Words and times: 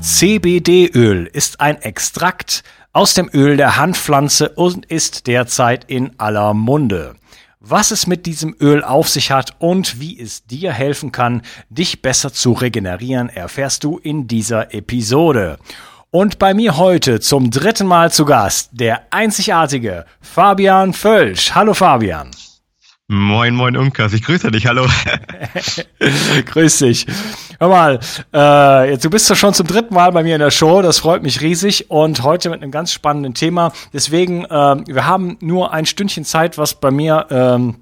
CBD-Öl 0.00 1.28
ist 1.32 1.60
ein 1.60 1.82
Extrakt 1.82 2.62
aus 2.92 3.14
dem 3.14 3.28
Öl 3.34 3.56
der 3.56 3.76
Handpflanze 3.76 4.50
und 4.50 4.86
ist 4.86 5.26
derzeit 5.26 5.84
in 5.84 6.12
aller 6.18 6.54
Munde. 6.54 7.16
Was 7.58 7.90
es 7.90 8.06
mit 8.06 8.24
diesem 8.24 8.54
Öl 8.60 8.84
auf 8.84 9.08
sich 9.08 9.32
hat 9.32 9.56
und 9.58 10.00
wie 10.00 10.18
es 10.18 10.46
dir 10.46 10.72
helfen 10.72 11.10
kann, 11.10 11.42
dich 11.68 12.00
besser 12.00 12.32
zu 12.32 12.52
regenerieren, 12.52 13.28
erfährst 13.28 13.82
du 13.82 13.98
in 13.98 14.28
dieser 14.28 14.72
Episode. 14.72 15.58
Und 16.10 16.38
bei 16.38 16.54
mir 16.54 16.76
heute 16.76 17.18
zum 17.18 17.50
dritten 17.50 17.86
Mal 17.86 18.12
zu 18.12 18.24
Gast 18.24 18.70
der 18.72 19.02
einzigartige 19.10 20.06
Fabian 20.20 20.92
Völsch. 20.92 21.54
Hallo 21.54 21.74
Fabian. 21.74 22.30
Moin, 23.10 23.54
moin, 23.54 23.74
Unkas. 23.74 24.12
Ich 24.12 24.22
grüße 24.22 24.50
dich. 24.50 24.66
Hallo. 24.66 24.86
Grüß 26.44 26.80
dich. 26.80 27.06
Hör 27.58 27.68
mal, 27.68 28.00
äh, 28.34 28.90
jetzt, 28.90 29.02
du 29.02 29.08
bist 29.08 29.30
ja 29.30 29.34
schon 29.34 29.54
zum 29.54 29.66
dritten 29.66 29.94
Mal 29.94 30.12
bei 30.12 30.22
mir 30.22 30.34
in 30.34 30.40
der 30.40 30.50
Show. 30.50 30.82
Das 30.82 30.98
freut 30.98 31.22
mich 31.22 31.40
riesig. 31.40 31.90
Und 31.90 32.22
heute 32.22 32.50
mit 32.50 32.62
einem 32.62 32.70
ganz 32.70 32.92
spannenden 32.92 33.32
Thema. 33.32 33.72
Deswegen, 33.94 34.44
äh, 34.44 34.48
wir 34.48 35.06
haben 35.06 35.38
nur 35.40 35.72
ein 35.72 35.86
Stündchen 35.86 36.26
Zeit, 36.26 36.58
was 36.58 36.74
bei 36.74 36.90
mir 36.90 37.26
ähm, 37.30 37.76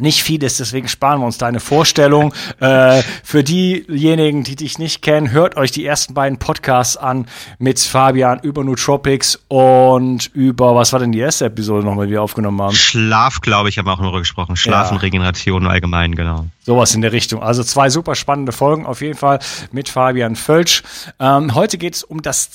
nicht 0.00 0.22
viel 0.22 0.42
ist, 0.42 0.60
deswegen 0.60 0.88
sparen 0.88 1.20
wir 1.20 1.26
uns 1.26 1.38
deine 1.38 1.60
Vorstellung. 1.60 2.32
äh, 2.60 3.02
für 3.22 3.44
diejenigen, 3.44 4.44
die 4.44 4.56
dich 4.56 4.78
nicht 4.78 5.02
kennen, 5.02 5.30
hört 5.30 5.56
euch 5.56 5.70
die 5.70 5.84
ersten 5.84 6.14
beiden 6.14 6.38
Podcasts 6.38 6.96
an 6.96 7.26
mit 7.58 7.78
Fabian 7.80 8.40
über 8.40 8.64
Nootropics 8.64 9.38
und 9.48 10.30
über, 10.34 10.74
was 10.74 10.92
war 10.92 11.00
denn 11.00 11.12
die 11.12 11.18
erste 11.18 11.46
Episode 11.46 11.84
nochmal, 11.84 12.06
die 12.06 12.12
wir 12.12 12.22
aufgenommen 12.22 12.60
haben? 12.60 12.74
Schlaf, 12.74 13.40
glaube 13.40 13.68
ich, 13.68 13.78
haben 13.78 13.86
wir 13.86 13.92
auch 13.92 14.00
darüber 14.00 14.18
gesprochen. 14.18 14.56
Schlafen, 14.56 14.96
ja. 14.96 15.00
Regeneration 15.00 15.66
allgemein, 15.66 16.14
genau. 16.14 16.46
Sowas 16.62 16.94
in 16.94 17.00
der 17.00 17.12
Richtung. 17.12 17.42
Also 17.42 17.62
zwei 17.64 17.90
super 17.90 18.14
spannende 18.14 18.52
Folgen 18.52 18.86
auf 18.86 19.00
jeden 19.00 19.16
Fall 19.16 19.38
mit 19.72 19.88
Fabian 19.88 20.36
Völsch. 20.36 20.82
Ähm, 21.18 21.54
heute 21.54 21.78
geht 21.78 21.94
es 21.94 22.04
um 22.04 22.22
das 22.22 22.50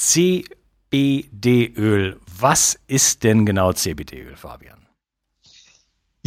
CBD-Öl. 0.91 2.17
Was 2.37 2.79
ist 2.87 3.23
denn 3.23 3.45
genau 3.45 3.73
CBD-Öl, 3.73 4.35
Fabian? 4.35 4.74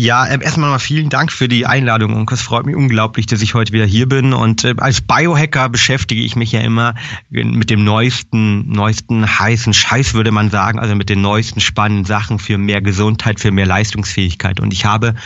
Ja, 0.01 0.25
äh, 0.27 0.39
erstmal 0.41 0.71
mal 0.71 0.79
vielen 0.79 1.09
Dank 1.09 1.33
für 1.33 1.49
die 1.49 1.67
Einladung 1.67 2.15
und 2.15 2.31
es 2.31 2.41
freut 2.41 2.67
mich 2.67 2.77
unglaublich, 2.77 3.27
dass 3.27 3.43
ich 3.43 3.55
heute 3.55 3.73
wieder 3.73 3.85
hier 3.85 4.09
bin 4.09 4.33
und 4.33 4.63
äh, 4.63 4.77
als 4.77 5.01
Biohacker 5.01 5.69
beschäftige 5.69 6.23
ich 6.23 6.37
mich 6.37 6.53
ja 6.53 6.61
immer 6.61 6.95
mit 7.31 7.69
dem 7.69 7.83
neuesten, 7.83 8.71
neuesten 8.71 9.27
heißen 9.27 9.75
Scheiß, 9.75 10.15
würde 10.15 10.31
man 10.31 10.51
sagen, 10.51 10.79
also 10.79 10.95
mit 10.95 11.09
den 11.09 11.21
neuesten 11.21 11.61
spannenden 11.61 12.05
Sachen 12.05 12.39
für 12.39 12.59
mehr 12.59 12.81
Gesundheit, 12.81 13.41
für 13.41 13.51
mehr 13.51 13.67
Leistungsfähigkeit 13.67 14.61
und 14.61 14.73
ich 14.73 14.85
habe 14.85 15.17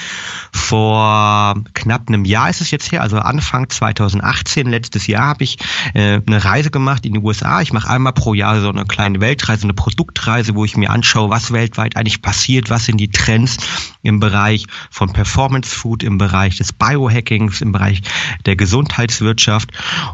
vor 0.53 1.63
knapp 1.75 2.09
einem 2.09 2.25
Jahr 2.25 2.49
ist 2.49 2.63
es 2.63 2.71
jetzt 2.71 2.91
her, 2.93 3.03
also 3.03 3.19
Anfang 3.19 3.69
2018, 3.69 4.69
letztes 4.69 5.07
Jahr 5.07 5.27
habe 5.27 5.45
ich 5.45 5.59
äh, 5.93 6.23
eine 6.27 6.45
Reise 6.47 6.71
gemacht 6.71 7.05
in 7.05 7.13
die 7.13 7.21
USA. 7.21 7.61
Ich 7.61 7.75
mache 7.75 7.91
einmal 7.91 8.15
pro 8.15 8.33
Jahr 8.33 8.59
so 8.63 8.71
eine 8.71 8.87
kleine 8.87 9.21
Weltreise, 9.21 9.65
eine 9.65 9.75
Produktreise, 9.75 10.55
wo 10.55 10.65
ich 10.65 10.79
mir 10.79 10.89
anschaue, 10.89 11.29
was 11.29 11.53
weltweit 11.53 11.99
eigentlich 11.99 12.23
passiert, 12.23 12.71
was 12.71 12.87
sind 12.87 12.97
die 12.97 13.11
Trends 13.11 13.59
im 14.03 14.19
Bereich 14.19 14.62
Bereich 14.63 14.89
von 14.91 15.13
Performance 15.13 15.75
Food, 15.75 16.03
im 16.03 16.19
Bereich 16.19 16.59
des 16.59 16.73
Biohackings, 16.73 17.61
im 17.61 17.73
Bereich 17.73 18.03
der 18.47 18.57
Gesundheitswirtschaft. 18.57 19.71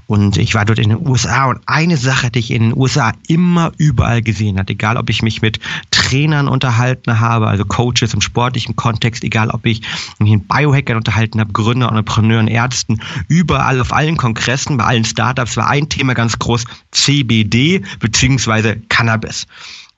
Und 0.06 0.36
ich 0.36 0.54
war 0.54 0.64
dort 0.64 0.78
in 0.78 0.90
den 0.90 1.06
USA 1.06 1.46
und 1.46 1.60
eine 1.66 1.96
Sache, 1.96 2.30
die 2.30 2.38
ich 2.38 2.50
in 2.50 2.70
den 2.70 2.76
USA 2.76 3.12
immer 3.26 3.72
überall 3.76 4.22
gesehen 4.22 4.58
habe, 4.58 4.72
egal 4.72 4.96
ob 4.96 5.10
ich 5.10 5.22
mich 5.22 5.42
mit 5.42 5.60
Trainern 5.90 6.48
unterhalten 6.48 7.20
habe, 7.20 7.48
also 7.48 7.64
Coaches 7.64 8.14
im 8.14 8.20
sportlichen 8.20 8.76
Kontext, 8.76 9.24
egal 9.24 9.50
ob 9.50 9.66
ich 9.66 9.82
mich 10.18 10.32
mit 10.32 10.48
Biohackern 10.48 10.96
unterhalten 10.96 11.40
habe, 11.40 11.52
Gründer, 11.52 11.88
Entrepreneuren, 11.88 12.48
Ärzten, 12.48 13.00
überall 13.28 13.80
auf 13.80 13.92
allen 13.92 14.16
Kongressen, 14.16 14.76
bei 14.76 14.84
allen 14.84 15.04
Startups 15.04 15.56
war 15.56 15.68
ein 15.68 15.88
Thema 15.88 16.14
ganz 16.14 16.38
groß, 16.38 16.64
CBD 16.92 17.82
beziehungsweise 17.98 18.76
Cannabis. 18.88 19.46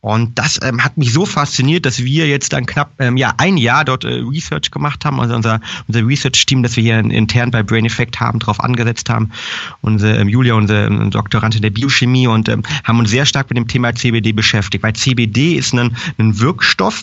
Und 0.02 0.38
das 0.38 0.58
ähm, 0.62 0.82
hat 0.82 0.96
mich 0.96 1.12
so 1.12 1.26
fasziniert, 1.26 1.84
dass 1.84 2.02
wir 2.02 2.26
jetzt 2.26 2.54
dann 2.54 2.64
knapp 2.64 2.90
ähm, 2.98 3.18
ja 3.18 3.34
ein 3.36 3.58
Jahr 3.58 3.84
dort 3.84 4.04
äh, 4.04 4.22
Research 4.22 4.70
gemacht 4.70 5.04
haben, 5.04 5.20
also 5.20 5.34
unser 5.34 5.60
unser 5.88 6.06
Research-Team, 6.06 6.62
das 6.62 6.76
wir 6.76 6.82
hier 6.82 6.98
intern 6.98 7.50
bei 7.50 7.62
Brain 7.62 7.84
Effect 7.84 8.18
haben, 8.18 8.38
darauf 8.38 8.60
angesetzt 8.60 9.10
haben. 9.10 9.30
Unsere 9.82 10.16
ähm, 10.16 10.28
Julia, 10.28 10.54
unsere 10.54 10.86
ähm, 10.86 11.10
Doktorandin 11.10 11.60
der 11.60 11.70
Biochemie 11.70 12.26
und 12.26 12.48
ähm, 12.48 12.62
haben 12.84 12.98
uns 12.98 13.10
sehr 13.10 13.26
stark 13.26 13.50
mit 13.50 13.58
dem 13.58 13.68
Thema 13.68 13.94
CBD 13.94 14.32
beschäftigt, 14.32 14.82
weil 14.82 14.94
CBD 14.94 15.56
ist 15.56 15.74
ein, 15.74 15.94
ein 16.18 16.38
Wirkstoff, 16.38 17.02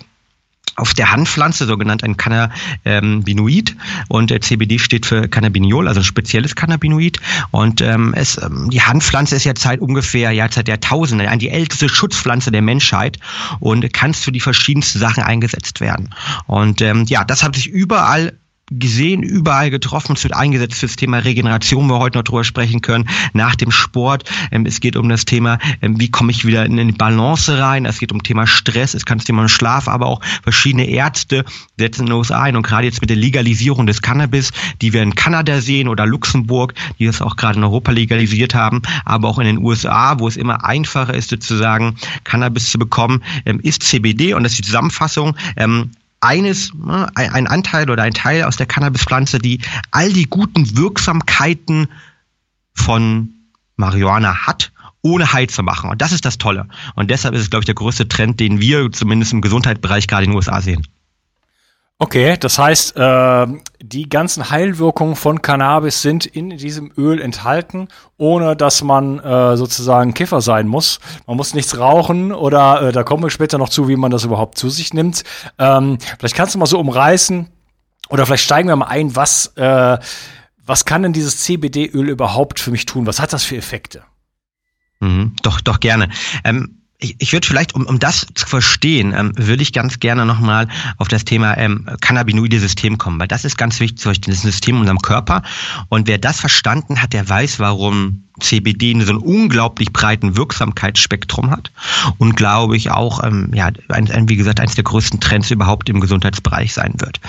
auf 0.77 0.93
der 0.93 1.11
Handpflanze, 1.11 1.65
so 1.65 1.77
genannt 1.77 2.03
ein 2.03 2.17
Cannabinoid. 2.17 3.75
Und 4.07 4.31
äh, 4.31 4.39
CBD 4.39 4.79
steht 4.79 5.05
für 5.05 5.27
Cannabiniol, 5.27 5.88
also 5.88 6.01
ein 6.01 6.03
spezielles 6.03 6.55
Cannabinoid. 6.55 7.19
Und 7.51 7.81
ähm, 7.81 8.13
es, 8.15 8.41
ähm, 8.41 8.69
die 8.69 8.81
Handpflanze 8.81 9.35
ist 9.35 9.43
ja 9.43 9.53
seit 9.57 9.81
ungefähr 9.81 10.31
ja, 10.31 10.47
seit 10.49 10.67
Jahrtausende 10.67 11.27
die 11.38 11.49
älteste 11.49 11.89
Schutzpflanze 11.89 12.51
der 12.51 12.61
Menschheit 12.61 13.17
und 13.59 13.91
kann 13.91 14.13
für 14.13 14.31
die 14.31 14.39
verschiedensten 14.39 14.99
Sachen 14.99 15.24
eingesetzt 15.24 15.81
werden. 15.81 16.13
Und 16.45 16.81
ähm, 16.81 17.06
ja, 17.07 17.25
das 17.25 17.44
hat 17.44 17.56
sich 17.56 17.68
überall 17.68 18.33
gesehen, 18.69 19.24
überall 19.24 19.69
getroffen. 19.69 20.14
Es 20.16 20.24
wird 20.24 20.36
eingesetzt 20.36 20.75
für 20.75 20.88
das 20.88 20.98
Thema 20.98 21.19
Regeneration, 21.19 21.90
wo 21.90 21.94
wir 21.94 22.00
heute 22.00 22.18
noch 22.18 22.24
drüber 22.24 22.44
sprechen 22.44 22.81
können, 22.81 23.08
nach 23.34 23.56
dem 23.56 23.72
Sport. 23.72 24.30
Ähm, 24.52 24.66
es 24.66 24.81
geht 24.81 24.98
um 24.98 25.08
das 25.08 25.25
Thema, 25.25 25.58
ähm, 25.81 26.00
wie 26.00 26.12
komme 26.12 26.31
ich 26.31 26.46
wieder 26.46 26.66
in 26.66 26.75
die 26.75 26.92
Balance 26.92 27.58
rein. 27.58 27.86
Es 27.86 28.00
geht 28.00 28.12
um 28.12 28.24
Thema 28.24 28.46
Stress, 28.46 28.94
es 28.94 29.06
kann 29.06 29.19
das 29.19 29.25
Thema 29.25 29.48
Schlaf, 29.48 29.88
aber 29.88 30.08
auch 30.08 30.22
verschiedene 30.44 30.86
Ärzte 30.86 31.46
setzen 31.78 32.08
los 32.08 32.31
ein. 32.31 32.58
Und 32.58 32.64
gerade 32.64 32.86
jetzt 32.86 33.00
mit 33.00 33.10
der 33.10 33.18
Legalisierung 33.18 33.88
des 33.88 34.02
Cannabis, 34.02 34.52
die 34.81 34.92
wir 34.92 35.02
in 35.02 35.16
Kanada 35.16 35.62
sehen 35.62 35.88
oder 35.88 36.06
Luxemburg, 36.06 36.74
die 37.00 37.06
das 37.06 37.22
auch 37.22 37.38
gerade 37.38 37.58
in 37.58 37.64
Europa 37.64 37.92
legalisiert 37.92 38.54
haben, 38.54 38.81
aber 39.06 39.30
auch 39.30 39.40
in 39.40 39.46
den 39.46 39.60
USA, 39.60 40.19
wo 40.19 40.28
es 40.28 40.36
immer 40.36 40.66
einfacher 40.66 41.14
ist, 41.14 41.30
sozusagen 41.30 41.96
Cannabis 42.25 42.69
zu 42.69 42.80
bekommen, 42.80 43.24
ähm, 43.46 43.62
ist 43.62 43.84
CBD 43.84 44.34
und 44.34 44.44
das 44.44 44.54
ist 44.54 44.60
die 44.60 44.64
Zusammenfassung 44.64 45.36
eines, 46.19 46.74
ne, 46.74 47.08
ein 47.16 47.48
Anteil 47.48 47.90
oder 47.90 48.04
ein 48.04 48.14
Teil 48.14 48.44
aus 48.44 48.58
der 48.58 48.66
Cannabispflanze, 48.66 49.40
die 49.40 49.62
all 49.92 50.12
die 50.12 50.25
guten 50.25 50.78
Wirksamkeiten 50.78 51.88
von 52.74 53.34
Marihuana 53.75 54.48
hat 54.48 54.72
ohne 55.02 55.31
High 55.31 55.50
zu 55.50 55.64
machen. 55.64 55.90
Und 55.90 56.02
das 56.02 56.12
ist 56.12 56.25
das 56.25 56.38
Tolle. 56.38 56.68
Und 56.96 57.12
deshalb 57.12 57.34
ist 57.34 57.42
es, 57.42 57.50
glaube 57.50 57.62
ich, 57.62 57.68
der 57.68 57.75
größte 57.75 58.08
Trend, 58.08 58.40
den 58.40 58.60
wir 58.60 58.92
zumindest 58.92 59.31
im 59.31 59.42
Gesundheitsbereich 59.42 60.08
gerade 60.08 60.25
in 60.25 60.31
den 60.31 60.36
USA 60.36 60.60
sehen. 60.62 60.86
Okay, 61.99 62.38
das 62.39 62.59
heißt, 62.59 62.95
äh, 62.95 63.47
die 63.81 64.07
ganzen 64.07 64.51
Heilwirkungen 64.51 65.15
von 65.15 65.41
Cannabis 65.41 66.03
sind 66.03 66.27
in 66.27 66.51
diesem 66.51 66.91
Öl 66.95 67.19
enthalten, 67.19 67.88
ohne 68.17 68.55
dass 68.55 68.83
man 68.83 69.17
äh, 69.19 69.57
sozusagen 69.57 70.13
Kiffer 70.13 70.41
sein 70.41 70.67
muss. 70.67 70.99
Man 71.25 71.38
muss 71.38 71.55
nichts 71.55 71.79
rauchen 71.79 72.33
oder 72.33 72.83
äh, 72.83 72.91
da 72.91 73.03
kommen 73.03 73.23
wir 73.23 73.31
später 73.31 73.57
noch 73.57 73.69
zu, 73.69 73.88
wie 73.88 73.95
man 73.95 74.11
das 74.11 74.25
überhaupt 74.25 74.59
zu 74.59 74.69
sich 74.69 74.94
nimmt. 74.94 75.23
Ähm, 75.57 75.97
vielleicht 76.19 76.35
kannst 76.35 76.53
du 76.53 76.59
mal 76.59 76.67
so 76.67 76.79
umreißen 76.79 77.49
oder 78.09 78.27
vielleicht 78.27 78.44
steigen 78.44 78.69
wir 78.69 78.75
mal 78.75 78.85
ein, 78.85 79.15
was, 79.15 79.53
äh, 79.55 79.97
was 80.63 80.85
kann 80.85 81.01
denn 81.01 81.13
dieses 81.13 81.39
CBD-Öl 81.39 82.09
überhaupt 82.09 82.59
für 82.59 82.69
mich 82.69 82.85
tun? 82.85 83.07
Was 83.07 83.19
hat 83.19 83.33
das 83.33 83.44
für 83.44 83.57
Effekte? 83.57 84.03
Mhm, 84.99 85.35
doch, 85.41 85.61
doch 85.61 85.79
gerne. 85.79 86.09
Ähm 86.44 86.76
ich, 86.99 87.15
ich 87.19 87.33
würde 87.33 87.47
vielleicht, 87.47 87.75
um, 87.75 87.85
um 87.85 87.99
das 87.99 88.25
zu 88.33 88.47
verstehen, 88.47 89.13
ähm, 89.15 89.31
würde 89.35 89.61
ich 89.61 89.73
ganz 89.73 89.99
gerne 89.99 90.25
nochmal 90.25 90.67
auf 90.97 91.07
das 91.07 91.25
Thema 91.25 91.57
ähm, 91.57 91.85
Cannabinoide-System 92.01 92.97
kommen, 92.97 93.19
weil 93.19 93.27
das 93.27 93.45
ist 93.45 93.57
ganz 93.57 93.79
wichtig, 93.79 93.99
zum 93.99 94.11
Beispiel 94.11 94.33
das 94.33 94.41
System 94.41 94.75
in 94.75 94.81
unserem 94.81 94.99
Körper. 94.99 95.44
Und 95.89 96.07
wer 96.07 96.17
das 96.17 96.39
verstanden 96.39 97.01
hat, 97.01 97.13
der 97.13 97.27
weiß, 97.27 97.59
warum 97.59 98.26
CBD 98.39 99.00
so 99.01 99.12
einen 99.12 99.19
unglaublich 99.19 99.92
breiten 99.92 100.38
Wirksamkeitsspektrum 100.38 101.51
hat 101.51 101.72
und 102.18 102.36
glaube 102.36 102.78
ich 102.78 102.92
auch, 102.92 103.24
ähm, 103.24 103.51
ja, 103.54 103.69
ein, 103.89 104.12
ein, 104.12 104.30
wie 104.30 104.36
gesagt, 104.36 104.60
eines 104.60 104.75
der 104.75 104.84
größten 104.84 105.19
Trends 105.19 105.51
überhaupt 105.51 105.89
im 105.89 106.00
Gesundheitsbereich 106.00 106.74
sein 106.74 106.94
wird. 107.00 107.19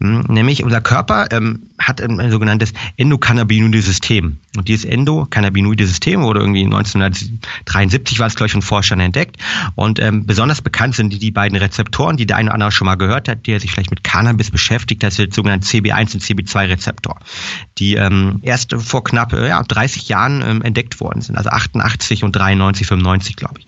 Ähm, 0.00 0.24
nämlich 0.28 0.64
unser 0.64 0.80
Körper 0.80 1.26
ähm, 1.30 1.62
hat 1.78 2.00
ein, 2.00 2.20
ein 2.20 2.30
sogenanntes 2.30 2.72
Endokannabinoide-System. 2.96 4.36
Und 4.56 4.68
dieses 4.68 4.84
Endokannabinoide-System 4.84 6.22
wurde 6.22 6.40
irgendwie 6.40 6.64
1973 6.64 8.18
war 8.18 8.26
es, 8.26 8.34
glaube 8.34 8.50
von 8.50 8.62
Forschern 8.62 9.00
entdeckt. 9.00 9.36
Und 9.74 10.00
ähm, 10.00 10.26
besonders 10.26 10.62
bekannt 10.62 10.94
sind 10.94 11.12
die, 11.12 11.18
die 11.18 11.30
beiden 11.30 11.56
Rezeptoren, 11.58 12.16
die 12.16 12.26
der 12.26 12.36
eine 12.36 12.48
oder 12.48 12.54
andere 12.54 12.72
schon 12.72 12.86
mal 12.86 12.94
gehört 12.96 13.28
hat, 13.28 13.46
der 13.46 13.60
sich 13.60 13.70
vielleicht 13.70 13.90
mit 13.90 14.04
Cannabis 14.04 14.50
beschäftigt, 14.50 15.02
das 15.02 15.16
der 15.16 15.28
sogenannte 15.30 15.66
CB1 15.66 16.14
und 16.14 16.22
CB2-Rezeptor, 16.22 17.18
die 17.78 17.94
ähm, 17.94 18.40
erst 18.42 18.74
vor 18.74 19.04
knapp 19.04 19.32
ja, 19.32 19.62
30 19.62 20.08
Jahren 20.08 20.42
ähm, 20.46 20.62
entdeckt 20.62 21.00
worden 21.00 21.20
sind. 21.20 21.36
Also 21.36 21.50
88 21.50 22.24
und 22.24 22.34
93, 22.34 22.86
95, 22.86 23.36
glaube 23.36 23.60
ich. 23.60 23.66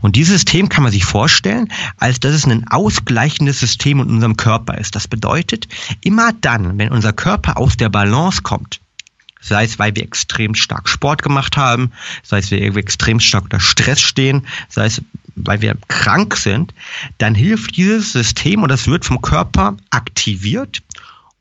Und 0.00 0.16
dieses 0.16 0.34
System 0.34 0.68
kann 0.68 0.82
man 0.82 0.92
sich 0.92 1.04
vorstellen, 1.04 1.68
als 1.96 2.20
dass 2.20 2.34
es 2.34 2.46
ein 2.46 2.68
ausgleichendes 2.68 3.58
System 3.60 4.00
in 4.00 4.08
unserem 4.08 4.36
Körper 4.36 4.78
ist. 4.78 4.94
Das 4.94 5.08
bedeutet, 5.08 5.68
immer 6.02 6.32
dann, 6.40 6.78
wenn 6.78 6.90
unser 6.90 7.12
Körper 7.12 7.56
aus 7.56 7.76
der 7.76 7.88
Balance 7.88 8.42
kommt, 8.42 8.80
sei 9.40 9.64
es, 9.64 9.78
weil 9.78 9.94
wir 9.96 10.02
extrem 10.02 10.54
stark 10.54 10.88
Sport 10.88 11.22
gemacht 11.22 11.56
haben, 11.56 11.92
sei 12.22 12.38
es, 12.38 12.50
weil 12.50 12.74
wir 12.74 12.76
extrem 12.76 13.20
stark 13.20 13.44
unter 13.44 13.60
Stress 13.60 14.00
stehen, 14.00 14.46
sei 14.68 14.86
es, 14.86 15.02
weil 15.36 15.60
wir 15.60 15.76
krank 15.88 16.36
sind, 16.36 16.74
dann 17.18 17.34
hilft 17.34 17.76
dieses 17.76 18.12
System 18.12 18.62
und 18.62 18.68
das 18.68 18.86
wird 18.88 19.04
vom 19.04 19.22
Körper 19.22 19.76
aktiviert 19.90 20.82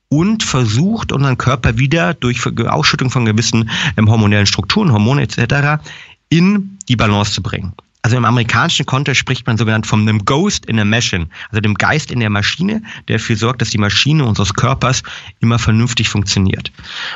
und 0.10 0.44
versucht, 0.44 1.12
unseren 1.12 1.38
Körper 1.38 1.78
wieder 1.78 2.14
durch 2.14 2.46
Ausschüttung 2.68 3.10
von 3.10 3.26
gewissen 3.26 3.70
ähm, 3.98 4.10
hormonellen 4.10 4.46
Strukturen, 4.46 4.92
Hormone 4.92 5.22
etc. 5.24 5.84
in 6.30 6.78
die 6.88 6.96
Balance 6.96 7.34
zu 7.34 7.42
bringen. 7.42 7.74
Also 8.04 8.16
im 8.16 8.24
amerikanischen 8.24 8.86
Kontext 8.86 9.20
spricht 9.20 9.46
man 9.48 9.58
sogenannt 9.58 9.86
von 9.86 10.02
einem 10.02 10.24
Ghost 10.24 10.66
in 10.66 10.80
a 10.80 10.86
Machine, 10.86 11.28
also 11.50 11.60
dem 11.60 11.74
Geist 11.74 12.10
in 12.10 12.22
der 12.22 12.30
Maschine, 12.30 12.82
der 13.10 13.18
dafür 13.18 13.36
sorgt, 13.36 13.62
dass 13.62 13.72
die 13.72 13.78
Maschine 13.78 14.24
unseres 14.24 14.54
Körpers 14.54 15.04
immer 15.42 15.60
vernünftig 15.60 16.08
funktioniert. 16.08 16.72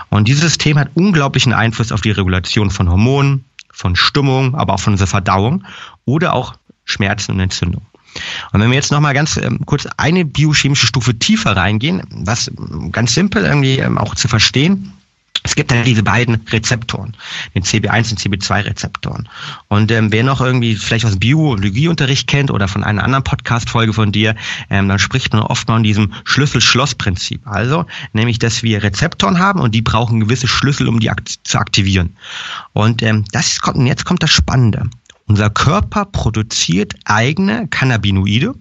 Und 0.10 0.28
dieses 0.28 0.44
System 0.44 0.78
hat 0.78 0.90
unglaublichen 0.96 1.54
Einfluss 1.54 1.94
auf 1.94 2.02
die 2.02 2.12
Regulation 2.12 2.72
von 2.72 2.90
Hormonen, 2.90 3.46
von 3.72 3.96
Stimmung, 3.96 4.54
aber 4.56 4.74
auch 4.74 4.80
von 4.82 4.94
unserer 4.94 5.08
Verdauung 5.08 5.64
oder 6.04 6.34
auch 6.34 6.56
Schmerzen 6.84 7.32
und 7.32 7.40
Entzündung. 7.40 7.84
Und 8.52 8.62
wenn 8.62 8.70
wir 8.70 8.76
jetzt 8.76 8.92
nochmal 8.92 9.14
ganz 9.14 9.38
ähm, 9.38 9.60
kurz 9.66 9.88
eine 9.98 10.26
biochemische 10.26 10.88
Stufe 10.88 11.18
tiefer 11.18 11.56
reingehen, 11.56 12.04
was 12.10 12.50
ähm, 12.50 12.92
ganz 12.92 13.14
simpel 13.14 13.46
irgendwie 13.46 13.80
ähm, 13.80 13.98
auch 13.98 14.16
zu 14.16 14.28
verstehen, 14.28 14.94
es 15.44 15.56
gibt 15.56 15.72
ja 15.72 15.82
diese 15.82 16.04
beiden 16.04 16.36
Rezeptoren, 16.52 17.16
den 17.56 17.64
CB1 17.64 18.12
und 18.12 18.20
CB2-Rezeptoren. 18.20 19.28
Und 19.70 19.92
ähm, 19.92 20.12
wer 20.12 20.24
noch 20.24 20.40
irgendwie 20.40 20.76
vielleicht 20.76 21.06
aus 21.06 21.18
Biologieunterricht 21.18 22.28
kennt 22.28 22.52
oder 22.52 22.68
von 22.68 22.84
einer 22.84 23.04
anderen 23.04 23.24
Podcast-Folge 23.24 23.94
von 23.94 24.12
dir, 24.12 24.36
ähm, 24.70 24.88
dann 24.88 25.00
spricht 25.00 25.34
man 25.34 25.42
oft 25.42 25.68
mal 25.68 25.76
von 25.76 25.84
diesem 25.84 26.14
Schlüssel-Schloss-Prinzip. 26.26 27.48
Also, 27.48 27.86
nämlich, 28.14 28.38
dass 28.38 28.62
wir 28.62 28.84
Rezeptoren 28.84 29.40
haben 29.40 29.62
und 29.62 29.74
die 29.74 29.82
brauchen 29.82 30.20
gewisse 30.20 30.48
Schlüssel, 30.48 30.88
um 30.88 31.00
die 31.00 31.10
akt 31.10 31.40
zu 31.44 31.58
aktivieren. 31.58 32.16
Und 32.74 33.02
ähm, 33.02 33.26
das 33.32 33.60
kommt, 33.62 33.78
und 33.78 33.88
jetzt 33.88 34.06
kommt 34.06 34.22
das 34.22 34.32
Spannende. 34.32 34.90
Unser 35.32 35.50
Körper 35.50 36.04
produziert 36.04 36.94
eigene 37.06 37.66
Cannabinoide, 37.70 38.54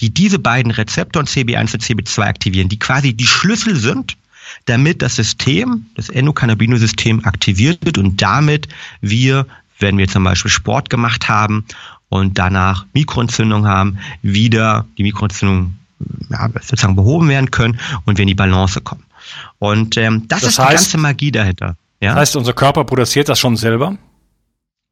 die 0.00 0.12
diese 0.12 0.38
beiden 0.38 0.70
Rezeptoren 0.70 1.24
CB1 1.24 1.72
und 1.72 1.82
CB2 1.82 2.20
aktivieren, 2.20 2.68
die 2.68 2.78
quasi 2.78 3.14
die 3.14 3.26
Schlüssel 3.26 3.74
sind, 3.74 4.18
damit 4.66 5.00
das 5.00 5.16
System, 5.16 5.86
das 5.94 6.10
Endokannabinoid-System 6.10 7.24
aktiviert 7.24 7.78
wird 7.86 7.96
und 7.96 8.20
damit 8.20 8.68
wir, 9.00 9.46
wenn 9.78 9.96
wir 9.96 10.08
zum 10.08 10.22
Beispiel 10.24 10.50
Sport 10.50 10.90
gemacht 10.90 11.30
haben 11.30 11.64
und 12.10 12.38
danach 12.38 12.84
Mikroentzündung 12.92 13.66
haben, 13.66 13.96
wieder 14.20 14.84
die 14.98 15.04
Mikroentzündung 15.04 15.74
ja, 16.28 16.50
sozusagen 16.60 16.96
behoben 16.96 17.30
werden 17.30 17.50
können 17.50 17.80
und 18.04 18.18
wir 18.18 18.24
in 18.24 18.28
die 18.28 18.34
Balance 18.34 18.78
kommen. 18.82 19.04
Und 19.58 19.96
ähm, 19.96 20.28
das, 20.28 20.42
das 20.42 20.50
ist 20.50 20.58
heißt, 20.58 20.68
die 20.68 20.74
ganze 20.74 20.98
Magie 20.98 21.32
dahinter. 21.32 21.76
Ja? 21.98 22.10
Das 22.10 22.16
heißt, 22.16 22.36
unser 22.36 22.52
Körper 22.52 22.84
produziert 22.84 23.30
das 23.30 23.40
schon 23.40 23.56
selber? 23.56 23.96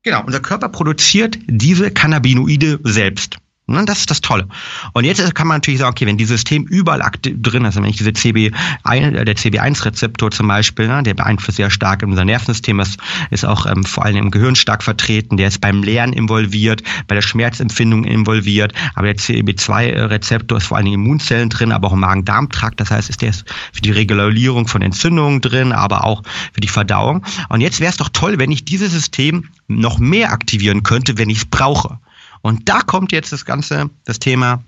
Genau, 0.09 0.25
unser 0.25 0.41
Körper 0.41 0.71
produziert 0.71 1.39
diese 1.49 1.91
Cannabinoide 1.91 2.81
selbst. 2.83 3.37
Ne, 3.71 3.85
das 3.85 3.99
ist 3.99 4.11
das 4.11 4.23
Tolle. 4.23 4.49
Und 4.95 5.05
jetzt 5.05 5.35
kann 5.35 5.47
man 5.47 5.59
natürlich 5.59 5.81
sagen, 5.81 5.91
okay, 5.91 6.07
wenn 6.07 6.17
dieses 6.17 6.37
System 6.41 6.65
überall 6.65 7.03
drin 7.23 7.67
ist, 7.67 7.77
wenn 7.77 7.85
ich 7.85 7.99
diese 7.99 8.11
CB1, 8.11 8.53
äh, 8.87 9.25
der 9.27 9.37
CB1-Rezeptor 9.37 10.31
zum 10.31 10.49
Beispiel, 10.49 10.89
ne, 10.89 11.03
der 11.03 11.13
beeinflusst 11.13 11.59
sehr 11.59 11.69
stark 11.69 12.03
unser 12.03 12.25
Nervensystem, 12.25 12.79
das 12.79 12.97
ist 13.29 13.45
auch 13.45 13.67
ähm, 13.67 13.85
vor 13.85 14.07
allem 14.07 14.17
im 14.17 14.31
Gehirn 14.31 14.57
stark 14.57 14.83
vertreten, 14.83 15.37
der 15.37 15.49
ist 15.49 15.61
beim 15.61 15.83
Lernen 15.83 16.15
involviert, 16.15 16.83
bei 17.09 17.15
der 17.15 17.21
Schmerzempfindung 17.21 18.05
involviert, 18.05 18.73
aber 18.95 19.09
der 19.09 19.17
CB2-Rezeptor 19.17 20.57
ist 20.57 20.65
vor 20.69 20.79
allem 20.79 20.87
in 20.87 20.95
Immunzellen 20.95 21.51
drin, 21.51 21.71
aber 21.71 21.89
auch 21.89 21.93
im 21.93 22.01
Magen-Darm-Trakt, 22.01 22.81
das 22.81 22.91
heißt, 22.91 23.11
ist 23.11 23.21
der 23.21 23.35
für 23.35 23.83
die 23.83 23.91
Regulierung 23.91 24.67
von 24.67 24.81
Entzündungen 24.81 25.43
drin, 25.43 25.73
aber 25.73 26.05
auch 26.05 26.23
für 26.55 26.63
die 26.63 26.69
Verdauung. 26.69 27.23
Und 27.51 27.61
jetzt 27.61 27.81
wäre 27.81 27.91
es 27.91 27.99
doch 27.99 28.09
toll, 28.09 28.39
wenn 28.39 28.51
ich 28.51 28.65
dieses 28.65 28.93
System 28.93 29.51
noch 29.67 29.99
mehr 29.99 30.33
aktivieren 30.33 30.85
könnte, 30.85 31.19
wenn 31.19 31.29
ich 31.29 31.39
es 31.39 31.45
brauche. 31.45 31.99
Und 32.43 32.69
da 32.69 32.81
kommt 32.81 33.13
jetzt 33.13 33.33
das 33.33 33.45
Ganze, 33.45 33.91
das 34.05 34.19
Thema 34.19 34.63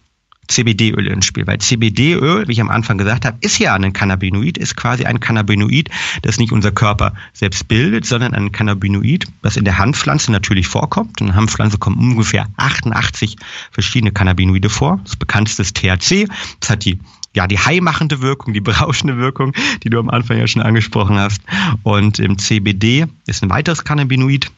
CBD-Öl 0.50 1.06
ins 1.06 1.26
Spiel, 1.26 1.46
weil 1.46 1.58
CBD-Öl, 1.58 2.48
wie 2.48 2.52
ich 2.52 2.60
am 2.60 2.70
Anfang 2.70 2.98
gesagt 2.98 3.24
habe, 3.24 3.38
ist 3.40 3.58
ja 3.58 3.74
ein 3.74 3.92
Cannabinoid, 3.92 4.58
ist 4.58 4.76
quasi 4.76 5.04
ein 5.04 5.20
Cannabinoid, 5.20 5.88
das 6.22 6.38
nicht 6.38 6.52
unser 6.52 6.72
Körper 6.72 7.14
selbst 7.32 7.68
bildet, 7.68 8.04
sondern 8.04 8.34
ein 8.34 8.52
Cannabinoid, 8.52 9.26
das 9.42 9.56
in 9.56 9.64
der 9.64 9.78
Hanfpflanze 9.78 10.32
natürlich 10.32 10.66
vorkommt. 10.66 11.20
In 11.20 11.28
der 11.28 11.36
Hanfpflanze 11.36 11.78
kommen 11.78 11.98
ungefähr 11.98 12.48
88 12.56 13.36
verschiedene 13.70 14.12
Cannabinoide 14.12 14.68
vor. 14.68 15.00
Das 15.04 15.16
bekannteste 15.16 15.62
ist 15.62 15.76
THC. 15.76 16.28
Das 16.58 16.70
hat 16.70 16.84
die 16.84 16.98
ja, 17.32 17.46
die 17.46 17.60
high-machende 17.60 18.22
Wirkung, 18.22 18.54
die 18.54 18.60
berauschende 18.60 19.16
Wirkung, 19.16 19.52
die 19.84 19.90
du 19.90 20.00
am 20.00 20.10
Anfang 20.10 20.38
ja 20.38 20.48
schon 20.48 20.62
angesprochen 20.62 21.16
hast. 21.16 21.40
Und 21.84 22.18
im 22.18 22.38
CBD 22.38 23.06
ist 23.28 23.44
ein 23.44 23.50
weiteres 23.50 23.84
Cannabinoid, 23.84 24.50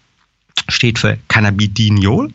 steht 0.68 0.98
für 0.98 1.18
Cannabidiniol 1.28 2.32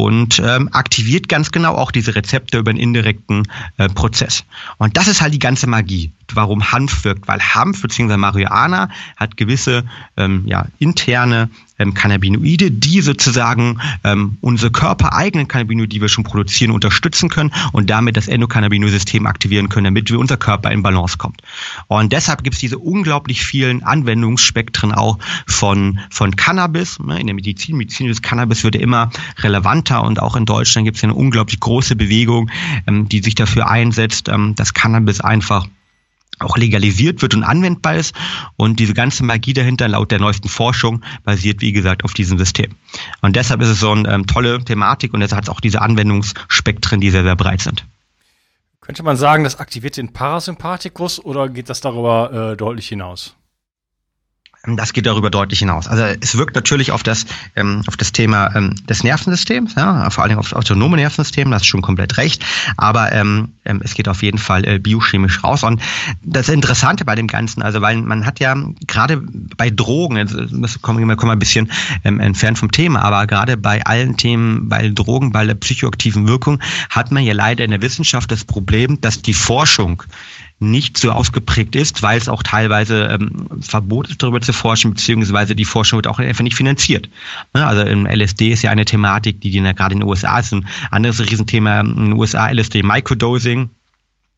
und 0.00 0.40
ähm, 0.44 0.68
aktiviert 0.72 1.28
ganz 1.28 1.52
genau 1.52 1.74
auch 1.74 1.90
diese 1.90 2.14
Rezepte 2.14 2.58
über 2.58 2.70
einen 2.70 2.78
indirekten 2.78 3.46
äh, 3.76 3.88
Prozess. 3.88 4.44
Und 4.78 4.96
das 4.96 5.08
ist 5.08 5.20
halt 5.20 5.34
die 5.34 5.38
ganze 5.38 5.66
Magie, 5.66 6.10
warum 6.32 6.72
Hanf 6.72 7.04
wirkt, 7.04 7.28
weil 7.28 7.40
Hanf 7.40 7.82
bzw. 7.82 8.16
Marihuana 8.16 8.88
hat 9.16 9.36
gewisse 9.36 9.84
ähm, 10.16 10.42
ja, 10.46 10.66
interne 10.78 11.50
ähm, 11.80 11.94
Cannabinoide, 11.94 12.70
die 12.70 13.00
sozusagen 13.00 13.80
ähm, 14.04 14.38
unsere 14.40 14.70
körpereigenen 14.70 15.48
Cannabinoide, 15.48 15.88
die 15.88 16.00
wir 16.00 16.08
schon 16.08 16.24
produzieren, 16.24 16.70
unterstützen 16.70 17.28
können 17.28 17.52
und 17.72 17.90
damit 17.90 18.16
das 18.16 18.28
Endokannabinoid-System 18.28 19.26
aktivieren 19.26 19.68
können, 19.68 19.84
damit 19.84 20.10
wir 20.10 20.18
unser 20.18 20.36
Körper 20.36 20.70
in 20.70 20.82
Balance 20.82 21.18
kommt. 21.18 21.42
Und 21.88 22.12
deshalb 22.12 22.44
gibt 22.44 22.54
es 22.54 22.60
diese 22.60 22.78
unglaublich 22.78 23.42
vielen 23.42 23.82
Anwendungsspektren 23.82 24.92
auch 24.92 25.18
von, 25.46 26.00
von 26.10 26.36
Cannabis. 26.36 26.98
Ne, 27.00 27.18
in 27.18 27.26
der 27.26 27.34
Medizin, 27.34 27.76
medizinisches 27.76 28.22
Cannabis 28.22 28.62
wird 28.62 28.76
immer 28.76 29.10
relevanter 29.38 30.04
und 30.04 30.20
auch 30.20 30.36
in 30.36 30.44
Deutschland 30.44 30.84
gibt 30.84 30.98
es 30.98 31.04
eine 31.04 31.14
unglaublich 31.14 31.60
große 31.60 31.96
Bewegung, 31.96 32.50
ähm, 32.86 33.08
die 33.08 33.22
sich 33.22 33.34
dafür 33.34 33.68
einsetzt, 33.68 34.28
ähm, 34.28 34.54
dass 34.54 34.74
Cannabis 34.74 35.20
einfach 35.20 35.66
auch 36.40 36.56
legalisiert 36.56 37.22
wird 37.22 37.34
und 37.34 37.44
anwendbar 37.44 37.96
ist. 37.96 38.14
Und 38.56 38.80
diese 38.80 38.94
ganze 38.94 39.24
Magie 39.24 39.52
dahinter, 39.52 39.88
laut 39.88 40.10
der 40.10 40.18
neuesten 40.18 40.48
Forschung, 40.48 41.02
basiert, 41.24 41.60
wie 41.60 41.72
gesagt, 41.72 42.04
auf 42.04 42.14
diesem 42.14 42.38
System. 42.38 42.72
Und 43.20 43.36
deshalb 43.36 43.60
ist 43.60 43.68
es 43.68 43.80
so 43.80 43.92
eine 43.92 44.08
ähm, 44.12 44.26
tolle 44.26 44.62
Thematik 44.64 45.14
und 45.14 45.20
deshalb 45.20 45.38
hat 45.38 45.44
es 45.44 45.50
auch 45.50 45.60
diese 45.60 45.82
Anwendungsspektren, 45.82 47.00
die 47.00 47.10
sehr, 47.10 47.22
sehr 47.22 47.36
breit 47.36 47.60
sind. 47.60 47.84
Könnte 48.80 49.02
man 49.02 49.16
sagen, 49.16 49.44
das 49.44 49.60
aktiviert 49.60 49.96
den 49.96 50.12
Parasympathikus 50.12 51.24
oder 51.24 51.48
geht 51.48 51.68
das 51.68 51.80
darüber 51.80 52.52
äh, 52.52 52.56
deutlich 52.56 52.88
hinaus? 52.88 53.36
Das 54.64 54.92
geht 54.92 55.06
darüber 55.06 55.30
deutlich 55.30 55.60
hinaus. 55.60 55.88
Also 55.88 56.04
es 56.20 56.36
wirkt 56.36 56.54
natürlich 56.54 56.92
auf 56.92 57.02
das, 57.02 57.24
ähm, 57.56 57.82
auf 57.86 57.96
das 57.96 58.12
Thema 58.12 58.54
ähm, 58.54 58.74
des 58.86 59.02
Nervensystems, 59.02 59.74
ja, 59.74 60.10
vor 60.10 60.22
allem 60.22 60.38
auf 60.38 60.50
das 60.50 60.58
autonome 60.58 60.98
Nervensystem, 60.98 61.50
das 61.50 61.62
ist 61.62 61.68
schon 61.68 61.80
komplett 61.80 62.18
recht, 62.18 62.44
aber 62.76 63.10
ähm, 63.12 63.54
ähm, 63.64 63.80
es 63.82 63.94
geht 63.94 64.06
auf 64.06 64.22
jeden 64.22 64.36
Fall 64.36 64.66
äh, 64.68 64.78
biochemisch 64.78 65.42
raus. 65.42 65.62
Und 65.62 65.80
das 66.22 66.50
Interessante 66.50 67.06
bei 67.06 67.14
dem 67.14 67.26
Ganzen, 67.26 67.62
also 67.62 67.80
weil 67.80 68.02
man 68.02 68.26
hat 68.26 68.38
ja 68.38 68.54
gerade 68.86 69.22
bei 69.56 69.70
Drogen, 69.70 70.16
das 70.60 70.82
kommen 70.82 71.08
wir 71.08 71.16
kommen 71.16 71.32
ein 71.32 71.38
bisschen 71.38 71.72
ähm, 72.04 72.20
entfernt 72.20 72.58
vom 72.58 72.70
Thema, 72.70 73.00
aber 73.00 73.26
gerade 73.26 73.56
bei 73.56 73.82
allen 73.86 74.18
Themen, 74.18 74.68
bei 74.68 74.90
Drogen, 74.90 75.32
bei 75.32 75.46
der 75.46 75.54
psychoaktiven 75.54 76.28
Wirkung, 76.28 76.60
hat 76.90 77.12
man 77.12 77.24
ja 77.24 77.32
leider 77.32 77.64
in 77.64 77.70
der 77.70 77.80
Wissenschaft 77.80 78.30
das 78.30 78.44
Problem, 78.44 79.00
dass 79.00 79.22
die 79.22 79.34
Forschung 79.34 80.02
nicht 80.60 80.98
so 80.98 81.10
ausgeprägt 81.10 81.74
ist, 81.74 82.02
weil 82.02 82.18
es 82.18 82.28
auch 82.28 82.42
teilweise 82.42 83.04
ähm, 83.06 83.48
Verbot 83.62 84.10
ist, 84.10 84.22
darüber 84.22 84.40
zu 84.42 84.52
forschen, 84.52 84.92
beziehungsweise 84.92 85.56
die 85.56 85.64
Forschung 85.64 85.96
wird 85.96 86.06
auch 86.06 86.18
einfach 86.18 86.44
nicht 86.44 86.56
finanziert. 86.56 87.08
Ne, 87.54 87.66
also 87.66 87.82
im 87.82 88.06
LSD 88.06 88.50
ist 88.50 88.62
ja 88.62 88.70
eine 88.70 88.84
Thematik, 88.84 89.40
die, 89.40 89.50
die 89.50 89.60
gerade 89.60 89.94
in 89.94 90.00
den 90.00 90.08
USA 90.08 90.38
ist. 90.38 90.52
Ein 90.52 90.66
anderes 90.90 91.18
Riesenthema 91.20 91.80
in 91.80 91.96
den 91.96 92.12
USA, 92.12 92.50
LSD 92.50 92.82
Microdosing 92.82 93.70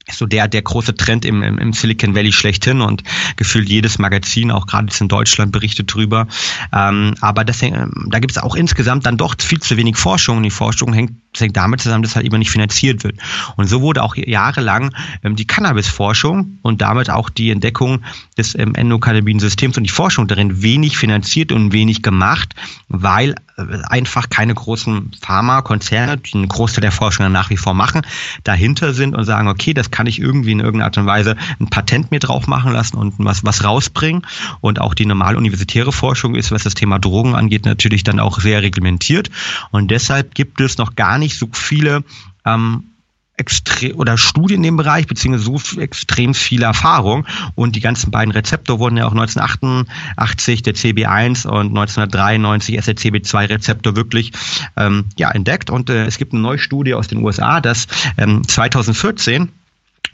ist 0.07 0.19
so 0.19 0.27
der, 0.27 0.49
der 0.49 0.63
große 0.63 0.95
Trend 0.95 1.25
im, 1.25 1.43
im, 1.43 1.59
im 1.59 1.73
Silicon 1.73 2.15
Valley 2.15 2.33
schlechthin 2.33 2.81
und 2.81 3.03
gefühlt 3.37 3.69
jedes 3.69 3.99
Magazin, 3.99 4.51
auch 4.51 4.67
gerade 4.67 4.87
jetzt 4.87 5.01
in 5.01 5.09
Deutschland, 5.09 5.53
berichtet 5.53 5.93
drüber. 5.93 6.29
Ähm, 6.73 7.15
aber 7.21 7.45
das, 7.45 7.61
da 7.61 8.19
gibt 8.19 8.33
es 8.33 8.39
auch 8.39 8.55
insgesamt 8.55 9.07
dann 9.07 9.17
doch 9.17 9.35
viel 9.41 9.61
zu 9.61 9.77
wenig 9.77 9.97
Forschung 9.97 10.43
die 10.43 10.51
Forschung 10.51 10.93
hängt, 10.93 11.13
hängt 11.41 11.57
damit 11.57 11.81
zusammen, 11.81 12.03
dass 12.03 12.15
halt 12.15 12.27
immer 12.27 12.39
nicht 12.39 12.51
finanziert 12.51 13.05
wird. 13.05 13.19
Und 13.57 13.67
so 13.67 13.81
wurde 13.81 14.03
auch 14.03 14.17
jahrelang 14.17 14.95
ähm, 15.23 15.37
die 15.37 15.47
Cannabis-Forschung 15.47 16.59
und 16.63 16.83
damit 16.83 17.11
auch 17.11 17.31
die 17.31 17.51
Entdeckung 17.51 18.03
des 18.37 18.55
ähm, 18.59 18.75
Endokannabin-Systems 18.75 19.77
und 19.77 19.85
die 19.85 19.91
Forschung 19.91 20.29
darin 20.29 20.63
wenig 20.63 20.99
finanziert 20.99 21.53
und 21.53 21.73
wenig 21.73 22.03
gemacht, 22.03 22.55
weil 22.89 23.35
äh, 23.57 23.63
einfach 23.89 24.29
keine 24.29 24.55
großen 24.55 25.13
Pharmakonzerne, 25.21 26.19
die 26.19 26.35
einen 26.35 26.49
Großteil 26.49 26.83
der 26.83 26.93
Forschung 26.93 27.31
nach 27.33 27.51
wie 27.51 27.57
vor 27.57 27.75
machen, 27.75 28.03
dahinter 28.45 28.93
sind 28.93 29.15
und 29.15 29.25
sagen, 29.25 29.49
okay, 29.49 29.73
das 29.73 29.91
kann 29.91 30.07
ich 30.07 30.21
irgendwie 30.21 30.53
in 30.53 30.61
irgendeiner 30.61 30.87
Art 30.87 30.99
und 30.99 31.07
Weise 31.07 31.37
ein 31.61 31.69
Patent 31.69 32.11
mir 32.11 32.21
drauf 32.21 32.47
machen 32.47 32.73
lassen 32.73 32.97
und 32.97 33.15
was, 33.19 33.45
was 33.45 33.65
rausbringen. 33.65 34.23
Und 34.61 34.81
auch 34.81 34.93
die 34.95 35.07
normale 35.07 35.39
universitäre 35.39 35.93
Forschung 35.93 36.35
ist, 36.35 36.51
was 36.51 36.63
das 36.65 36.75
Thema 36.75 36.99
Drogen 36.99 37.35
angeht, 37.35 37.65
natürlich 37.65 38.05
dann 38.05 38.21
auch 38.21 38.39
sehr 38.41 38.63
reglementiert. 38.63 39.31
Und 39.71 39.91
deshalb 39.91 40.35
gibt 40.35 40.61
es 40.61 40.77
noch 40.77 40.95
gar 40.95 41.19
nicht 41.23 41.39
so 41.39 41.49
viele 41.53 42.05
ähm, 42.45 42.85
oder 43.95 44.19
Studien 44.19 44.59
in 44.59 44.63
dem 44.63 44.77
Bereich, 44.77 45.07
beziehungsweise 45.07 45.45
so 45.45 45.81
extrem 45.81 46.35
viel 46.35 46.63
Erfahrung. 46.63 47.27
Und 47.55 47.75
die 47.75 47.81
ganzen 47.81 48.11
beiden 48.11 48.33
Rezeptor 48.33 48.79
wurden 48.79 48.97
ja 48.97 49.07
auch 49.07 49.13
1988 49.13 50.63
der 50.63 50.75
CB1 50.75 51.47
und 51.47 51.77
1993 51.77 52.77
ist 52.77 52.89
der 52.89 52.97
CB2-Rezeptor 52.97 53.97
wirklich 53.97 54.33
ähm, 54.77 55.07
ja, 55.17 55.31
entdeckt. 55.31 55.71
Und 55.71 55.91
äh, 55.91 56.05
es 56.05 56.19
gibt 56.19 56.35
eine 56.35 56.43
neue 56.43 56.59
Studie 56.59 56.95
aus 56.95 57.09
den 57.09 57.25
USA, 57.25 57.61
dass 57.61 57.89
ähm, 58.17 58.47
2014 58.47 59.49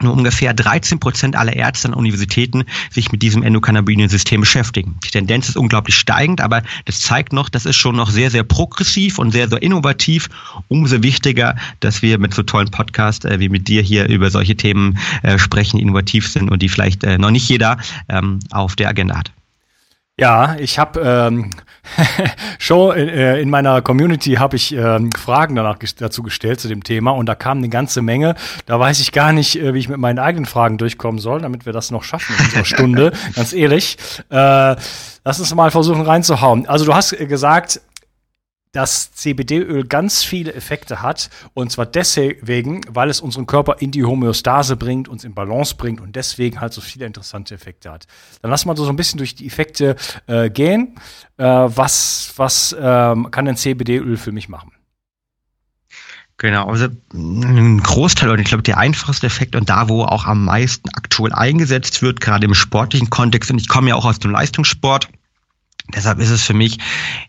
nur 0.03 0.13
ungefähr 0.13 0.55
13 0.55 1.01
Prozent 1.01 1.37
aller 1.37 1.55
Ärzte 1.55 1.89
an 1.89 1.95
Universitäten 1.95 2.65
sich 2.91 3.13
mit 3.13 3.23
diesem 3.23 3.43
Endokannabinoid-System 3.43 4.41
beschäftigen. 4.41 4.97
Die 5.05 5.11
Tendenz 5.11 5.49
ist 5.49 5.57
unglaublich 5.57 5.97
steigend, 5.97 6.41
aber 6.41 6.63
das 6.85 7.01
zeigt 7.01 7.33
noch, 7.33 7.49
das 7.49 7.67
ist 7.67 7.77
schon 7.77 7.97
noch 7.97 8.11
sehr, 8.11 8.31
sehr 8.31 8.45
progressiv 8.45 9.19
und 9.19 9.31
sehr, 9.31 9.49
sehr 9.49 9.63
innovativ. 9.63 10.29
Umso 10.69 11.03
wichtiger, 11.03 11.57
dass 11.81 12.03
wir 12.03 12.19
mit 12.19 12.35
so 12.35 12.43
tollen 12.43 12.71
Podcasts 12.71 13.25
äh, 13.25 13.41
wie 13.41 13.49
mit 13.49 13.69
dir 13.69 13.83
hier 13.83 14.09
über 14.09 14.31
solche 14.31 14.57
Themen 14.57 14.99
äh, 15.23 15.39
sprechen, 15.39 15.79
innovativ 15.79 16.29
sind 16.29 16.51
und 16.51 16.63
die 16.63 16.69
vielleicht 16.69 17.05
äh, 17.05 17.19
noch 17.19 17.31
nicht 17.31 17.49
jeder 17.49 17.79
ähm, 18.09 18.41
auf 18.51 18.77
der 18.77 18.89
Agenda 18.89 19.17
hat. 19.17 19.33
Ja, 20.21 20.57
ich 20.59 20.81
habe 20.81 21.01
ähm, 21.01 21.51
schon 22.59 22.97
äh, 22.97 23.41
in 23.41 23.51
meiner 23.51 23.83
Community 23.83 24.35
habe 24.35 24.57
ich 24.57 24.75
ähm, 24.75 25.13
Fragen 25.13 25.55
danach 25.55 25.79
dazu 25.97 26.25
gestellt 26.25 26.59
zu 26.59 26.67
dem 26.67 26.83
Thema 26.83 27.13
und 27.13 27.27
da 27.27 27.37
kam 27.37 27.59
eine 27.59 27.69
ganze 27.69 28.03
Menge. 28.03 28.35
Da 28.67 28.81
weiß 28.81 28.99
ich 28.99 29.13
gar 29.13 29.33
nicht, 29.33 29.61
äh, 29.61 29.75
wie 29.75 29.79
ich 29.79 29.89
mit 29.89 29.99
meinen 29.99 30.19
eigenen 30.19 30.47
Fragen 30.47 30.77
durchkommen 30.77 31.21
soll, 31.21 31.41
damit 31.41 31.67
wir 31.67 31.73
das 31.73 31.93
noch 31.93 32.03
schaffen 32.03 32.35
in 32.37 32.45
unserer 32.47 32.65
Stunde. 32.65 33.13
Ganz 33.37 33.53
ehrlich, 33.53 33.97
äh, 34.31 34.75
lass 35.25 35.39
uns 35.39 35.55
mal 35.55 35.71
versuchen 35.71 36.03
reinzuhauen. 36.03 36.67
Also 36.67 36.85
du 36.85 36.95
hast 36.95 37.17
gesagt, 37.17 37.81
dass 38.73 39.13
CBD-Öl 39.13 39.85
ganz 39.85 40.23
viele 40.23 40.55
Effekte 40.55 41.03
hat. 41.03 41.31
Und 41.55 41.73
zwar 41.73 41.87
deswegen, 41.87 42.83
weil 42.89 43.11
es 43.11 43.21
unseren 43.21 43.47
Körper 43.47 43.77
in 43.81 43.91
die 43.91 44.05
Homöostase 44.05 44.77
bringt, 44.77 45.09
uns 45.09 45.25
in 45.25 45.35
Balance 45.35 45.75
bringt 45.77 46.01
und 46.01 46.17
deswegen 46.17 46.61
halt 46.61 46.73
so 46.73 46.81
viele 46.81 47.07
interessante 47.07 47.55
Effekte 47.55 47.91
hat. 47.91 48.07
Dann 48.43 48.51
lass 48.51 48.67
mal 48.67 48.77
so 48.77 48.89
ein 48.89 48.97
bisschen 48.97 49.19
durch 49.19 49.35
die 49.35 49.47
Effekte 49.47 49.97
äh, 50.27 50.51
gehen. 50.51 50.97
Äh, 51.37 51.45
was 51.45 52.33
was 52.37 52.77
ähm, 52.79 53.31
kann 53.31 53.49
ein 53.49 53.57
CBD-Öl 53.57 54.17
für 54.17 54.33
mich 54.33 54.49
machen? 54.49 54.73
Genau, 56.41 56.69
also 56.69 56.87
ein 57.13 57.83
Großteil 57.83 58.31
und 58.31 58.39
ich 58.39 58.47
glaube 58.47 58.63
der 58.63 58.79
einfachste 58.79 59.27
Effekt 59.27 59.57
und 59.57 59.69
da, 59.69 59.89
wo 59.89 60.05
auch 60.05 60.25
am 60.25 60.45
meisten 60.45 60.89
aktuell 60.91 61.33
eingesetzt 61.33 62.01
wird, 62.01 62.21
gerade 62.21 62.47
im 62.47 62.55
sportlichen 62.55 63.11
Kontext, 63.11 63.51
und 63.51 63.61
ich 63.61 63.67
komme 63.67 63.89
ja 63.89 63.97
auch 63.97 64.05
aus 64.05 64.21
dem 64.21 64.31
Leistungssport, 64.31 65.09
Deshalb 65.95 66.19
ist 66.19 66.31
es 66.31 66.43
für 66.43 66.55
mich 66.55 66.79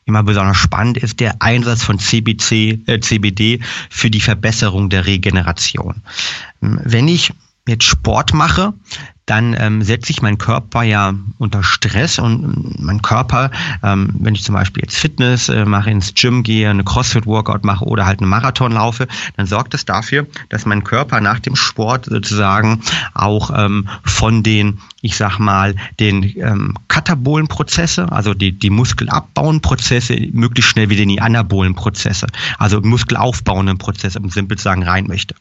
immer 0.06 0.24
besonders 0.24 0.58
spannend, 0.58 0.98
ist 0.98 1.20
der 1.20 1.42
Einsatz 1.42 1.84
von 1.84 1.98
CBC, 1.98 2.80
äh, 2.88 3.00
CBD 3.00 3.60
für 3.90 4.10
die 4.10 4.22
Verbesserung 4.22 4.90
der 4.90 5.06
Regeneration. 5.06 6.04
Wenn 6.60 7.08
ich 7.08 7.32
jetzt 7.68 7.86
Sport 7.86 8.34
mache, 8.34 8.74
dann 9.30 9.56
ähm, 9.60 9.84
setze 9.84 10.12
ich 10.12 10.24
meinen 10.24 10.40
Körper 10.40 10.82
ja 10.82 11.14
unter 11.38 11.62
Stress 11.62 12.18
und 12.18 12.82
mein 12.82 13.02
Körper, 13.04 13.52
ähm, 13.84 14.10
wenn 14.20 14.34
ich 14.34 14.44
zum 14.44 14.56
Beispiel 14.56 14.84
jetzt 14.84 14.98
Fitness 14.98 15.50
äh, 15.50 15.66
mache, 15.66 15.92
ins 15.92 16.16
Gym 16.16 16.42
gehe, 16.42 16.70
eine 16.70 16.84
CrossFit-Workout 16.84 17.64
mache 17.64 17.86
oder 17.86 18.08
halt 18.08 18.22
einen 18.22 18.30
Marathon 18.30 18.72
laufe, 18.72 19.08
dann 19.38 19.46
sorgt 19.46 19.76
das 19.76 19.86
dafür, 19.86 20.26
dass 20.50 20.66
mein 20.66 20.84
Körper 20.84 21.22
nach 21.22 21.40
dem 21.40 21.56
Sport 21.56 22.06
sozusagen 22.06 22.82
auch 23.14 23.52
ähm, 23.56 23.88
von 24.04 24.42
den 24.42 24.80
ich 25.02 25.16
sag 25.16 25.40
mal, 25.40 25.76
den 26.00 26.24
ähm, 26.38 26.74
katabolen 26.90 27.48
Prozesse, 27.48 28.12
also 28.12 28.34
die, 28.34 28.52
die 28.52 28.70
muskelabbauenden 28.70 29.62
Prozesse, 29.62 30.18
möglichst 30.34 30.72
schnell 30.72 30.90
wieder 30.90 31.04
in 31.04 31.10
die 31.10 31.22
anabolen 31.22 31.74
Prozesse, 31.74 32.28
also 32.58 32.82
muskelaufbauenden 32.82 33.78
Prozesse, 33.78 34.20
um 34.20 34.30
simpel 34.30 34.58
zu 34.58 34.64
sagen, 34.64 34.84
rein 34.84 35.08
möchte. 35.08 35.36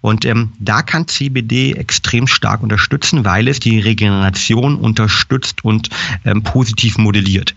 Und 0.00 0.24
ähm, 0.24 0.52
da 0.60 0.82
kann 0.82 1.08
CBD 1.08 1.72
extrem 1.72 2.28
stark 2.28 2.62
unterstützen, 2.62 3.21
weil 3.24 3.48
es 3.48 3.60
die 3.60 3.80
Regeneration 3.80 4.76
unterstützt 4.76 5.64
und 5.64 5.88
ähm, 6.24 6.42
positiv 6.42 6.98
modelliert. 6.98 7.54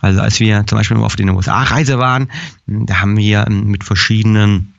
Also 0.00 0.20
als 0.20 0.40
wir 0.40 0.66
zum 0.66 0.78
Beispiel 0.78 0.96
auf 0.98 1.16
den 1.16 1.30
USA-Reise 1.30 1.98
waren, 1.98 2.30
da 2.66 3.00
haben 3.00 3.16
wir 3.16 3.46
ähm, 3.46 3.68
mit 3.68 3.84
verschiedenen 3.84 4.74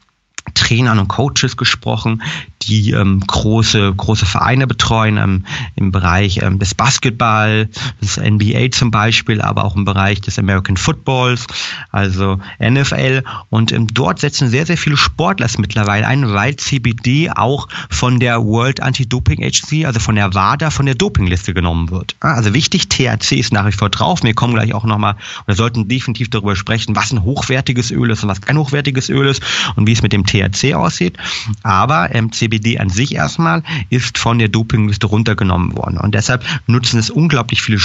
Trainern 0.53 0.99
und 0.99 1.07
Coaches 1.07 1.57
gesprochen, 1.57 2.23
die 2.69 2.91
ähm, 2.91 3.19
große, 3.25 3.93
große 3.95 4.25
Vereine 4.25 4.65
betreuen 4.65 5.17
ähm, 5.17 5.45
im 5.75 5.91
Bereich 5.91 6.41
ähm, 6.41 6.59
des 6.59 6.73
Basketball, 6.73 7.67
des 8.01 8.17
NBA 8.17 8.71
zum 8.71 8.91
Beispiel, 8.91 9.41
aber 9.41 9.65
auch 9.65 9.75
im 9.75 9.85
Bereich 9.85 10.21
des 10.21 10.39
American 10.39 10.77
Footballs, 10.77 11.47
also 11.91 12.39
NFL. 12.59 13.23
Und 13.49 13.71
ähm, 13.71 13.87
dort 13.87 14.19
setzen 14.19 14.49
sehr, 14.49 14.65
sehr 14.65 14.77
viele 14.77 14.95
Sportler 14.95 15.49
es 15.49 15.57
mittlerweile 15.57 16.05
ein, 16.05 16.31
weil 16.33 16.55
CBD 16.55 17.29
auch 17.31 17.67
von 17.89 18.19
der 18.19 18.43
World 18.43 18.81
Anti-Doping 18.81 19.43
Agency, 19.43 19.85
also 19.85 19.99
von 19.99 20.15
der 20.15 20.33
WADA, 20.33 20.69
von 20.69 20.85
der 20.85 20.95
Dopingliste 20.95 21.53
genommen 21.53 21.89
wird. 21.89 22.15
Ah, 22.19 22.33
also 22.33 22.53
wichtig, 22.53 22.89
THC 22.89 23.33
ist 23.33 23.51
nach 23.51 23.65
wie 23.65 23.71
vor 23.71 23.89
drauf. 23.89 24.23
Wir 24.23 24.33
kommen 24.33 24.53
gleich 24.53 24.73
auch 24.73 24.85
nochmal 24.85 25.15
oder 25.47 25.55
sollten 25.55 25.87
definitiv 25.87 26.29
darüber 26.29 26.55
sprechen, 26.55 26.95
was 26.95 27.11
ein 27.11 27.23
hochwertiges 27.23 27.91
Öl 27.91 28.11
ist 28.11 28.23
und 28.23 28.29
was 28.29 28.41
kein 28.41 28.57
hochwertiges 28.57 29.09
Öl 29.09 29.27
ist 29.27 29.41
und 29.75 29.87
wie 29.87 29.93
es 29.93 30.01
mit 30.01 30.13
dem 30.13 30.25
THC 30.25 30.75
aussieht. 30.75 31.17
Aber 31.63 32.13
ähm, 32.13 32.31
CBD 32.31 32.58
an 32.79 32.89
sich 32.89 33.15
erstmal 33.15 33.63
ist 33.89 34.17
von 34.17 34.39
der 34.39 34.49
Dopingliste 34.49 35.07
runtergenommen 35.07 35.77
worden. 35.77 35.97
Und 35.97 36.15
deshalb 36.15 36.43
nutzen 36.67 36.99
es 36.99 37.09
unglaublich 37.09 37.61
viele 37.61 37.79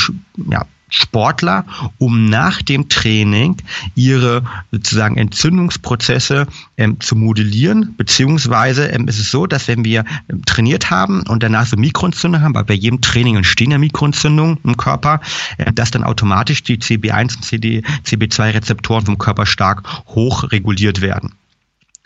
ja, 0.50 0.66
Sportler, 0.90 1.64
um 1.98 2.28
nach 2.28 2.62
dem 2.62 2.88
Training 2.88 3.56
ihre 3.94 4.42
sozusagen 4.70 5.16
Entzündungsprozesse 5.16 6.46
ähm, 6.76 7.00
zu 7.00 7.16
modellieren, 7.16 7.94
beziehungsweise 7.96 8.86
ähm, 8.88 9.08
ist 9.08 9.18
es 9.18 9.30
so, 9.30 9.46
dass 9.46 9.66
wenn 9.66 9.84
wir 9.84 10.04
ähm, 10.28 10.44
trainiert 10.44 10.90
haben 10.90 11.24
und 11.26 11.42
danach 11.42 11.66
so 11.66 11.76
Mikroentzündungen 11.76 12.44
haben, 12.44 12.54
weil 12.54 12.64
bei 12.64 12.74
jedem 12.74 13.00
Training 13.00 13.36
entstehen 13.36 13.72
ja 13.72 13.78
Mikroentzündungen 13.78 14.58
im 14.62 14.76
Körper, 14.76 15.20
äh, 15.58 15.72
dass 15.72 15.90
dann 15.90 16.04
automatisch 16.04 16.62
die 16.62 16.78
CB1 16.78 17.36
und 17.36 17.44
CD, 17.44 17.82
CB2-Rezeptoren 18.04 19.06
vom 19.06 19.18
Körper 19.18 19.46
stark 19.46 19.82
hoch 20.06 20.52
reguliert 20.52 21.00
werden. 21.00 21.32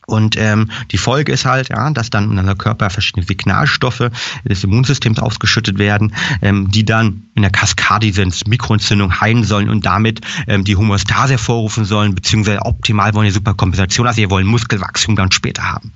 Und 0.08 0.36
ähm, 0.38 0.70
die 0.90 0.96
Folge 0.96 1.32
ist 1.32 1.44
halt, 1.44 1.68
ja, 1.68 1.90
dass 1.90 2.08
dann 2.08 2.30
in 2.30 2.38
unserem 2.38 2.56
Körper 2.56 2.88
verschiedene 2.88 3.26
Signalstoffe 3.26 4.10
des 4.42 4.64
Immunsystems 4.64 5.18
ausgeschüttet 5.18 5.76
werden, 5.78 6.14
ähm, 6.40 6.70
die 6.70 6.86
dann 6.86 7.24
in 7.34 7.42
der 7.42 7.50
Kaskade 7.50 8.06
diese 8.06 8.26
Mikroentzündung 8.48 9.20
heilen 9.20 9.44
sollen 9.44 9.68
und 9.68 9.84
damit 9.84 10.22
ähm, 10.46 10.64
die 10.64 10.76
Homöostase 10.76 11.34
hervorrufen 11.34 11.84
sollen, 11.84 12.14
beziehungsweise 12.14 12.64
optimal 12.64 13.12
wollen 13.12 13.26
die 13.26 13.34
Superkompensation, 13.34 14.06
also 14.06 14.16
wir 14.16 14.30
wollen 14.30 14.46
Muskelwachstum 14.46 15.14
dann 15.14 15.30
später 15.30 15.64
haben. 15.64 15.92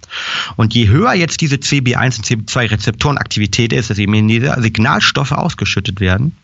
Und 0.57 0.75
je 0.75 0.88
höher 0.88 1.14
jetzt 1.14 1.40
diese 1.40 1.57
CB1 1.57 2.19
und 2.19 2.26
CB2 2.26 2.71
Rezeptorenaktivität 2.71 3.73
ist, 3.73 3.88
dass 3.88 3.97
eben 3.97 4.28
diese 4.28 4.54
Signalstoffe 4.61 5.33
ausgeschüttet 5.33 6.00
werden, 6.00 6.37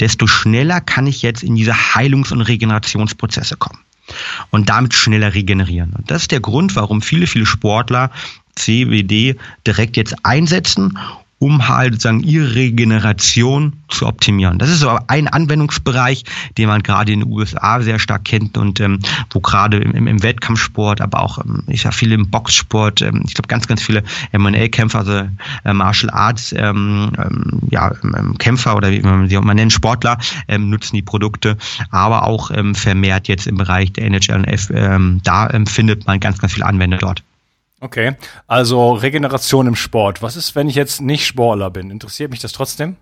desto 0.00 0.26
schneller 0.26 0.80
kann 0.80 1.06
ich 1.06 1.20
jetzt 1.20 1.42
in 1.42 1.56
diese 1.56 1.74
Heilungs- 1.74 2.32
und 2.32 2.40
Regenerationsprozesse 2.40 3.58
kommen 3.58 3.80
und 4.50 4.68
damit 4.68 4.94
schneller 4.94 5.34
regenerieren. 5.34 5.92
Und 5.96 6.10
das 6.10 6.22
ist 6.22 6.32
der 6.32 6.40
Grund, 6.40 6.76
warum 6.76 7.02
viele, 7.02 7.26
viele 7.26 7.46
Sportler 7.46 8.10
CBD 8.56 9.36
direkt 9.66 9.96
jetzt 9.96 10.14
einsetzen 10.24 10.98
um 11.42 11.66
halt 11.66 11.94
sozusagen 11.94 12.22
ihre 12.22 12.54
Regeneration 12.54 13.72
zu 13.88 14.06
optimieren. 14.06 14.60
Das 14.60 14.70
ist 14.70 14.78
so 14.78 14.96
ein 15.08 15.26
Anwendungsbereich, 15.26 16.22
den 16.56 16.68
man 16.68 16.84
gerade 16.84 17.10
in 17.10 17.18
den 17.18 17.32
USA 17.32 17.80
sehr 17.80 17.98
stark 17.98 18.26
kennt 18.26 18.56
und 18.56 18.78
ähm, 18.78 19.00
wo 19.30 19.40
gerade 19.40 19.78
im, 19.78 20.06
im, 20.06 20.22
Wettkampfsport, 20.22 21.00
aber 21.00 21.20
auch 21.20 21.38
ähm, 21.38 21.64
ich 21.66 21.82
sag 21.82 21.94
viele 21.94 22.14
im 22.14 22.30
Boxsport, 22.30 23.02
ähm, 23.02 23.24
ich 23.26 23.34
glaube 23.34 23.48
ganz, 23.48 23.66
ganz 23.66 23.82
viele 23.82 24.04
M&A-Kämpfer, 24.30 25.00
also 25.00 25.28
äh, 25.64 25.72
Martial 25.72 26.10
Arts, 26.10 26.54
ähm, 26.56 27.10
ähm, 27.18 27.58
ja, 27.70 27.90
ähm, 28.04 28.38
Kämpfer 28.38 28.76
oder 28.76 28.92
wie 28.92 29.00
man 29.00 29.28
sie 29.28 29.36
auch 29.36 29.42
mal 29.42 29.54
nennt, 29.54 29.72
Sportler, 29.72 30.18
ähm, 30.46 30.70
nutzen 30.70 30.94
die 30.94 31.02
Produkte, 31.02 31.56
aber 31.90 32.24
auch 32.24 32.52
ähm, 32.52 32.76
vermehrt 32.76 33.26
jetzt 33.26 33.48
im 33.48 33.56
Bereich 33.56 33.92
der 33.92 34.08
NHLF, 34.08 34.70
ähm, 34.72 35.20
da 35.24 35.50
ähm, 35.50 35.66
findet 35.66 36.06
man 36.06 36.20
ganz, 36.20 36.38
ganz 36.38 36.52
viele 36.52 36.66
Anwender 36.66 36.98
dort. 36.98 37.24
Okay, 37.82 38.14
also 38.46 38.92
Regeneration 38.92 39.66
im 39.66 39.74
Sport. 39.74 40.22
Was 40.22 40.36
ist, 40.36 40.54
wenn 40.54 40.68
ich 40.68 40.76
jetzt 40.76 41.00
nicht 41.00 41.26
Sportler 41.26 41.68
bin? 41.68 41.90
Interessiert 41.90 42.30
mich 42.30 42.38
das 42.38 42.52
trotzdem? 42.52 42.94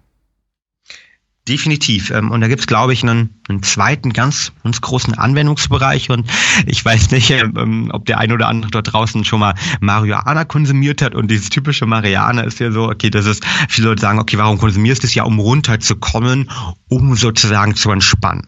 Definitiv. 1.47 2.11
Ähm, 2.11 2.31
und 2.31 2.41
da 2.41 2.49
gibt 2.49 2.61
es, 2.61 2.67
glaube 2.67 2.95
ich, 2.95 3.03
einen, 3.03 3.43
einen 3.51 3.63
zweiten 3.63 4.15
ganz, 4.15 4.53
ganz 4.65 4.81
großen 4.81 5.13
Anwendungsbereich. 5.13 6.09
Und 6.09 6.31
ich 6.65 6.83
weiß 6.83 7.11
nicht, 7.11 7.31
ähm, 7.31 7.91
ob 7.93 8.07
der 8.07 8.21
ein 8.21 8.33
oder 8.33 8.49
andere 8.49 8.71
dort 8.71 8.91
draußen 8.91 9.23
schon 9.27 9.41
mal 9.41 9.53
Marihuana 9.81 10.47
konsumiert 10.47 11.03
hat. 11.03 11.15
Und 11.15 11.31
dieses 11.31 11.51
typische 11.51 11.85
Marihuana 11.85 12.41
ist 12.41 12.59
ja 12.59 12.73
so, 12.73 12.89
okay, 12.89 13.11
das 13.11 13.27
ist, 13.27 13.45
viele 13.69 13.89
Leute 13.89 14.01
sagen, 14.01 14.19
okay, 14.19 14.39
warum 14.39 14.57
konsumierst 14.57 15.03
du 15.03 15.09
es 15.09 15.15
ja, 15.15 15.25
um 15.25 15.41
runterzukommen, 15.41 16.51
um 16.89 17.17
sozusagen 17.17 17.75
zu 17.77 17.91
entspannen. 17.91 18.47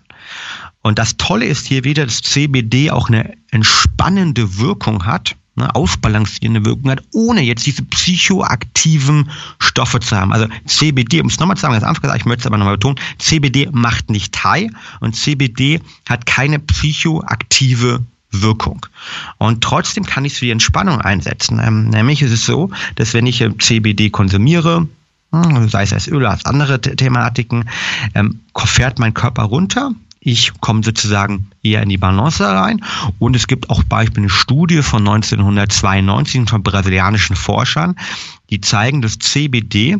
Und 0.81 0.99
das 0.99 1.19
Tolle 1.19 1.45
ist 1.45 1.67
hier 1.67 1.85
wieder, 1.85 2.07
dass 2.07 2.23
CBD 2.23 2.91
auch 2.91 3.11
eine 3.11 3.35
entspannende 3.51 4.57
Wirkung 4.57 5.05
hat 5.05 5.37
ne, 5.55 5.75
ausbalancierende 5.75 6.65
Wirkung 6.65 6.91
hat, 6.91 7.03
ohne 7.13 7.43
jetzt 7.43 7.67
diese 7.67 7.83
psychoaktiven 7.83 9.31
Stoffe 9.59 10.01
zu 10.01 10.17
haben. 10.17 10.33
Also 10.33 10.47
CBD, 10.67 11.21
um 11.21 11.29
es 11.29 11.39
nochmal 11.39 11.57
zu 11.57 11.63
sagen, 11.63 11.75
ganz 11.75 11.85
einfach 11.85 12.03
gesagt, 12.03 12.21
ich 12.21 12.27
möchte 12.27 12.41
es 12.41 12.47
aber 12.47 12.59
nochmal 12.59 12.77
betonen, 12.77 12.99
CBD 13.19 13.69
macht 13.73 14.11
nicht 14.11 14.43
High 14.45 14.71
und 15.01 15.15
CBD 15.15 15.81
hat 16.09 16.27
keine 16.27 16.59
psychoaktive 16.59 18.01
Wirkung. 18.33 18.87
Und 19.39 19.63
trotzdem 19.63 20.05
kann 20.05 20.25
ich 20.25 20.33
es 20.33 20.39
für 20.39 20.47
die 20.47 20.53
Entspannung 20.53 21.01
einsetzen. 21.01 21.61
Ähm, 21.63 21.91
nämlich 21.91 22.23
ist 22.23 22.33
es 22.33 22.47
so, 22.47 22.71
dass 22.97 23.13
wenn 23.13 23.27
ich 23.27 23.41
äh, 23.43 23.57
CBD 23.59 24.11
konsumiere, 24.11 24.89
hm, 25.33 25.69
sei 25.69 25.83
es 25.83 25.93
als 25.93 26.09
Öl 26.09 26.17
oder 26.17 26.31
als 26.31 26.47
andere 26.47 26.81
Thematiken, 26.81 27.69
ähm, 28.15 28.41
fährt 28.57 28.99
mein 28.99 29.13
Körper 29.13 29.45
runter 29.45 29.93
ich 30.25 30.53
komme 30.61 30.85
sozusagen 30.85 31.51
eher 31.65 31.83
in 31.83 31.89
die 31.89 31.99
Balance 31.99 32.45
rein. 32.47 32.85
Und 33.19 33.35
es 33.35 33.49
gibt 33.49 33.71
auch 33.71 33.83
Beispiele, 33.83 34.23
eine 34.23 34.31
Studie 34.31 34.83
von 34.83 35.01
1992 35.01 36.49
von 36.49 36.63
brasilianischen 36.63 37.35
Forschern, 37.35 37.97
die 38.49 38.61
zeigen, 38.61 39.03
dass 39.03 39.19
CBD 39.19 39.99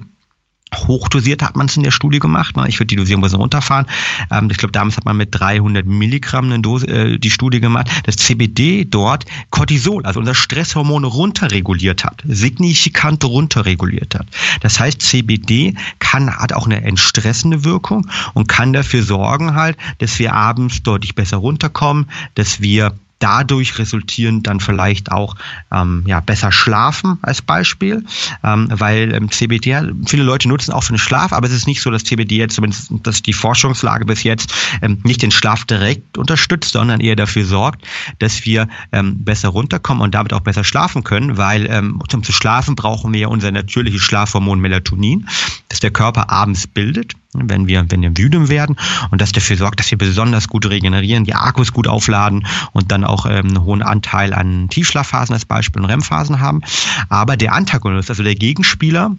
Hochdosiert 0.75 1.43
hat 1.43 1.57
man 1.57 1.67
es 1.67 1.77
in 1.77 1.83
der 1.83 1.91
Studie 1.91 2.19
gemacht. 2.19 2.57
Ne? 2.57 2.69
Ich 2.69 2.79
würde 2.79 2.89
die 2.89 2.97
Dosierung 2.97 3.21
ein 3.21 3.25
bisschen 3.25 3.41
runterfahren. 3.41 3.87
Ähm, 4.31 4.49
ich 4.51 4.59
glaube, 4.59 4.73
damals 4.73 4.97
hat 4.97 5.05
man 5.05 5.17
mit 5.17 5.29
300 5.33 5.87
Milligramm 5.87 6.47
eine 6.47 6.61
Dose, 6.61 6.87
äh, 6.87 7.19
die 7.19 7.31
Studie 7.31 7.61
gemacht, 7.61 7.89
dass 8.05 8.17
CBD 8.17 8.85
dort 8.85 9.25
Cortisol, 9.51 10.05
also 10.05 10.21
unser 10.21 10.35
Stresshormon, 10.35 11.05
runterreguliert 11.05 12.05
hat, 12.05 12.23
signifikant 12.27 13.25
runterreguliert 13.25 14.15
hat. 14.15 14.27
Das 14.61 14.81
heißt, 14.81 15.03
CBD 15.03 15.75
kann, 15.99 16.35
hat 16.35 16.53
auch 16.53 16.67
eine 16.67 16.83
entstressende 16.83 17.65
Wirkung 17.65 18.09
und 18.35 18.49
kann 18.49 18.73
dafür 18.73 19.03
sorgen 19.03 19.55
halt, 19.55 19.77
dass 19.99 20.19
wir 20.19 20.35
abends 20.35 20.83
deutlich 20.83 21.15
besser 21.15 21.39
runterkommen, 21.39 22.07
dass 22.35 22.61
wir 22.61 22.95
dadurch 23.23 23.79
resultieren 23.79 24.43
dann 24.43 24.61
vielleicht 24.61 25.13
auch 25.13 25.37
ähm, 25.71 26.03
ja, 26.07 26.21
besser 26.21 26.51
schlafen 26.51 27.19
als 27.23 27.41
Beispiel, 27.41 28.05
ähm, 28.43 28.69
weil 28.71 29.15
ähm, 29.15 29.31
CBD, 29.31 29.93
viele 30.07 30.25
Leute 30.25 30.49
nutzen 30.49 30.73
auch 30.73 30.83
für 30.83 30.93
den 30.93 30.99
Schlaf, 30.99 31.33
aber 31.33 31.47
es 31.47 31.53
ist 31.53 31.67
nicht 31.67 31.83
so, 31.83 31.91
dass 31.91 32.05
CBD 32.05 32.37
jetzt, 32.37 32.55
zumindest 32.55 32.91
dass 33.05 33.23
die 33.23 33.33
Forschungslage 33.33 34.05
bis 34.05 34.25
jetzt 34.25 34.53
ähm, 34.83 34.99
nicht 35.05 35.23
den 35.23 35.31
Schlaf 35.31 35.65
direkt 35.65 36.19
unterstützt, 36.19 36.73
sondern 36.73 37.01
eher 37.01 37.17
dafür 37.17 37.45
sorgt, 37.45 37.87
dass 38.19 38.45
wir 38.45 38.69
ähm, 38.91 39.25
besser 39.25 39.51
runterkommen 39.51 40.03
und 40.03 40.15
damit 40.15 40.33
auch 40.33 40.41
besser 40.41 40.65
schlafen 40.65 41.05
können, 41.05 41.37
weil 41.37 41.67
ähm, 41.67 42.03
um 42.13 42.23
zu 42.23 42.33
schlafen 42.33 42.75
brauchen 42.75 43.13
wir 43.13 43.21
ja 43.21 43.29
unser 43.29 43.53
natürliches 43.53 44.03
Schlafhormon 44.03 44.61
Melatonin, 44.61 45.29
das 45.69 45.81
der 45.81 45.91
Körper 45.91 46.31
abends 46.31 46.67
bildet 46.67 47.15
wenn 47.35 47.67
wir, 47.67 47.85
wenn 47.89 48.03
wir 48.03 48.11
müde 48.11 48.49
werden 48.49 48.77
und 49.11 49.21
das 49.21 49.33
dafür 49.33 49.57
sorgt, 49.57 49.81
dass 49.81 49.91
wir 49.91 49.99
besonders 49.99 50.49
gut 50.49 50.69
regenerieren, 50.69 51.25
die 51.25 51.35
Akkus 51.35 51.73
gut 51.73 51.89
aufladen 51.89 52.47
und 52.73 52.93
dann 52.93 53.05
auch 53.05 53.27
ähm, 53.27 53.49
einen 53.49 53.65
hohen 53.65 53.83
Anteil 53.83 54.35
an 54.35 54.69
Tiefschlafphasen 54.69 55.35
als 55.35 55.45
Beispiel 55.45 55.83
und 55.83 55.89
REM-Phasen 55.89 56.41
haben. 56.41 56.61
Aber 57.09 57.37
der 57.37 57.55
Antagonist, 57.55 58.11
also 58.11 58.23
der 58.23 58.35
Gegenspieler, 58.35 59.13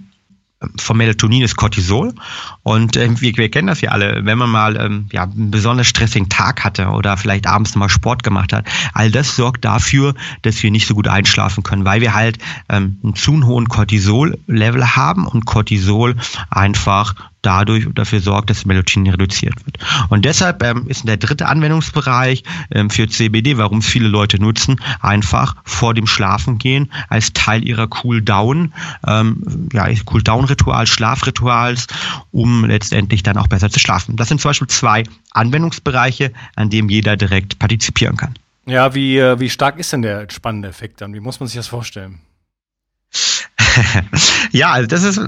vom 0.77 0.97
Melatonin 0.97 1.41
ist 1.41 1.55
Cortisol. 1.55 2.13
Und 2.63 2.95
äh, 2.95 3.09
wir, 3.19 3.35
wir 3.35 3.49
kennen 3.49 3.67
das 3.67 3.81
ja 3.81 3.91
alle, 3.91 4.25
wenn 4.25 4.37
man 4.37 4.49
mal 4.49 4.77
ähm, 4.77 5.07
ja, 5.11 5.23
einen 5.23 5.51
besonders 5.51 5.87
stressigen 5.87 6.29
Tag 6.29 6.63
hatte 6.63 6.87
oder 6.87 7.17
vielleicht 7.17 7.47
abends 7.47 7.75
mal 7.75 7.89
Sport 7.89 8.23
gemacht 8.23 8.53
hat, 8.53 8.65
all 8.93 9.11
das 9.11 9.35
sorgt 9.35 9.65
dafür, 9.65 10.13
dass 10.41 10.61
wir 10.63 10.71
nicht 10.71 10.87
so 10.87 10.95
gut 10.95 11.07
einschlafen 11.07 11.63
können, 11.63 11.85
weil 11.85 12.01
wir 12.01 12.13
halt 12.13 12.37
ähm, 12.69 12.99
einen 13.03 13.15
zu 13.15 13.33
hohen 13.45 13.67
Cortisol-Level 13.67 14.95
haben 14.95 15.27
und 15.27 15.45
Cortisol 15.45 16.15
einfach 16.49 17.15
dadurch 17.43 17.87
dafür 17.93 18.19
sorgt, 18.19 18.49
dass 18.49 18.65
Melatonin 18.65 19.11
reduziert 19.11 19.53
wird. 19.65 19.77
Und 20.09 20.25
deshalb 20.25 20.63
ähm, 20.63 20.87
ist 20.87 21.07
der 21.07 21.17
dritte 21.17 21.47
Anwendungsbereich 21.47 22.43
ähm, 22.71 22.89
für 22.89 23.07
CBD, 23.07 23.57
warum 23.57 23.79
es 23.79 23.85
viele 23.85 24.07
Leute 24.07 24.41
nutzen, 24.41 24.81
einfach 25.01 25.55
vor 25.63 25.93
dem 25.93 26.07
Schlafen 26.07 26.57
gehen 26.57 26.91
als 27.09 27.33
Teil 27.33 27.67
ihrer 27.67 27.87
Cool-Down, 28.03 28.73
ähm, 29.05 29.69
ja, 29.71 29.87
Cool-Down-Rituals, 30.11 30.89
Schlafrituals, 30.89 31.87
um 32.31 32.65
letztendlich 32.65 33.21
dann 33.21 33.37
auch 33.37 33.47
besser 33.47 33.69
zu 33.69 33.79
schlafen. 33.79 34.15
Das 34.15 34.29
sind 34.29 34.41
zum 34.41 34.49
Beispiel 34.49 34.67
zwei 34.67 35.03
Anwendungsbereiche, 35.31 36.31
an 36.55 36.69
denen 36.69 36.89
jeder 36.89 37.17
direkt 37.17 37.59
partizipieren 37.59 38.17
kann. 38.17 38.33
Ja, 38.65 38.95
wie, 38.95 39.17
äh, 39.17 39.39
wie 39.39 39.49
stark 39.49 39.77
ist 39.77 39.91
denn 39.91 40.01
der 40.01 40.21
entspannende 40.21 40.69
Effekt 40.69 41.01
dann? 41.01 41.13
Wie 41.13 41.19
muss 41.19 41.39
man 41.39 41.47
sich 41.47 41.57
das 41.57 41.67
vorstellen? 41.67 42.19
ja, 44.51 44.71
also 44.71 44.87
das 44.87 45.03
ist 45.03 45.19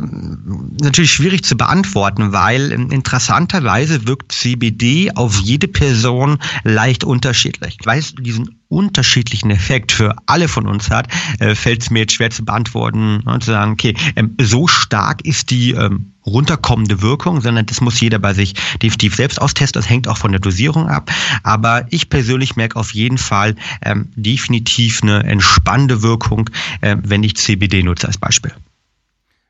natürlich 0.81 1.11
schwierig 1.11 1.43
zu 1.43 1.55
beantworten, 1.55 2.31
weil 2.31 2.71
interessanterweise 2.71 4.07
wirkt 4.07 4.31
CBD 4.31 5.11
auf 5.15 5.39
jede 5.39 5.67
Person 5.67 6.37
leicht 6.63 7.03
unterschiedlich. 7.03 7.77
Ich 7.79 7.85
weiß, 7.85 8.15
diesen 8.19 8.59
unterschiedlichen 8.67 9.51
Effekt 9.51 9.91
für 9.91 10.15
alle 10.25 10.47
von 10.47 10.67
uns 10.67 10.89
hat, 10.89 11.07
äh, 11.39 11.55
fällt 11.55 11.83
es 11.83 11.89
mir 11.91 11.99
jetzt 11.99 12.13
schwer 12.13 12.29
zu 12.29 12.43
beantworten 12.43 13.21
und 13.21 13.43
zu 13.43 13.51
sagen, 13.51 13.73
okay, 13.73 13.95
ähm, 14.15 14.35
so 14.41 14.67
stark 14.67 15.25
ist 15.25 15.51
die 15.51 15.71
ähm, 15.71 16.11
runterkommende 16.25 17.01
Wirkung, 17.01 17.41
sondern 17.41 17.65
das 17.65 17.81
muss 17.81 17.99
jeder 17.99 18.19
bei 18.19 18.33
sich 18.33 18.53
definitiv 18.81 19.15
selbst 19.15 19.41
austesten. 19.41 19.81
Das 19.81 19.89
hängt 19.89 20.07
auch 20.07 20.17
von 20.17 20.31
der 20.31 20.41
Dosierung 20.41 20.87
ab. 20.87 21.11
Aber 21.43 21.85
ich 21.89 22.09
persönlich 22.09 22.55
merke 22.55 22.77
auf 22.77 22.93
jeden 22.93 23.17
Fall 23.17 23.55
ähm, 23.81 24.11
definitiv 24.15 25.03
eine 25.03 25.23
entspannende 25.23 26.01
Wirkung, 26.01 26.49
äh, 26.81 26.95
wenn 27.01 27.23
ich 27.23 27.37
CBD 27.37 27.83
nutze 27.83 28.07
als 28.07 28.17
Beispiel. 28.17 28.53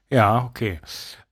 Ja, 0.10 0.46
okay. 0.46 0.80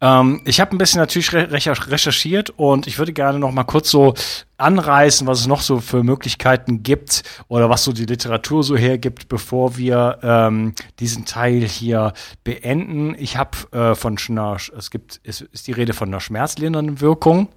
Ähm, 0.04 0.42
ich 0.44 0.60
habe 0.60 0.76
ein 0.76 0.78
bisschen 0.78 1.00
natürlich 1.00 1.32
recherchiert 1.32 2.50
und 2.50 2.88
ich 2.88 2.98
würde 3.00 3.14
gerne 3.14 3.40
noch 3.40 3.54
mal 3.54 3.64
kurz 3.64 3.90
so 3.90 4.14
anreißen, 4.58 5.26
was 5.26 5.40
es 5.40 5.48
noch 5.48 5.62
so 5.62 5.80
für 5.80 6.04
Möglichkeiten 6.04 6.84
gibt 6.84 7.24
oder 7.48 7.70
was 7.70 7.86
so 7.86 7.94
die 7.94 8.06
Literatur 8.06 8.64
so 8.64 8.76
hergibt, 8.76 9.30
bevor 9.30 9.78
wir 9.78 10.20
ähm, 10.22 10.76
diesen 11.00 11.24
Teil 11.24 11.62
hier 11.62 12.12
beenden. 12.44 13.16
Ich 13.18 13.38
habe 13.38 13.58
äh, 13.72 13.96
von 13.96 14.18
einer, 14.28 14.58
es 14.78 14.92
gibt, 14.92 15.22
es 15.24 15.40
ist 15.40 15.68
die 15.68 15.72
Rede 15.72 15.94
von 15.94 16.10
einer 16.10 16.20
schmerzlindernden 16.20 17.00
Wirkung. 17.00 17.48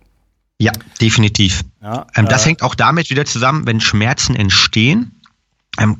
Ja, 0.58 0.72
definitiv. 1.00 1.64
Ja, 1.82 2.06
ähm, 2.14 2.26
das 2.26 2.44
äh, 2.44 2.50
hängt 2.50 2.62
auch 2.62 2.76
damit 2.76 3.10
wieder 3.10 3.24
zusammen, 3.24 3.66
wenn 3.66 3.80
Schmerzen 3.80 4.36
entstehen, 4.36 5.15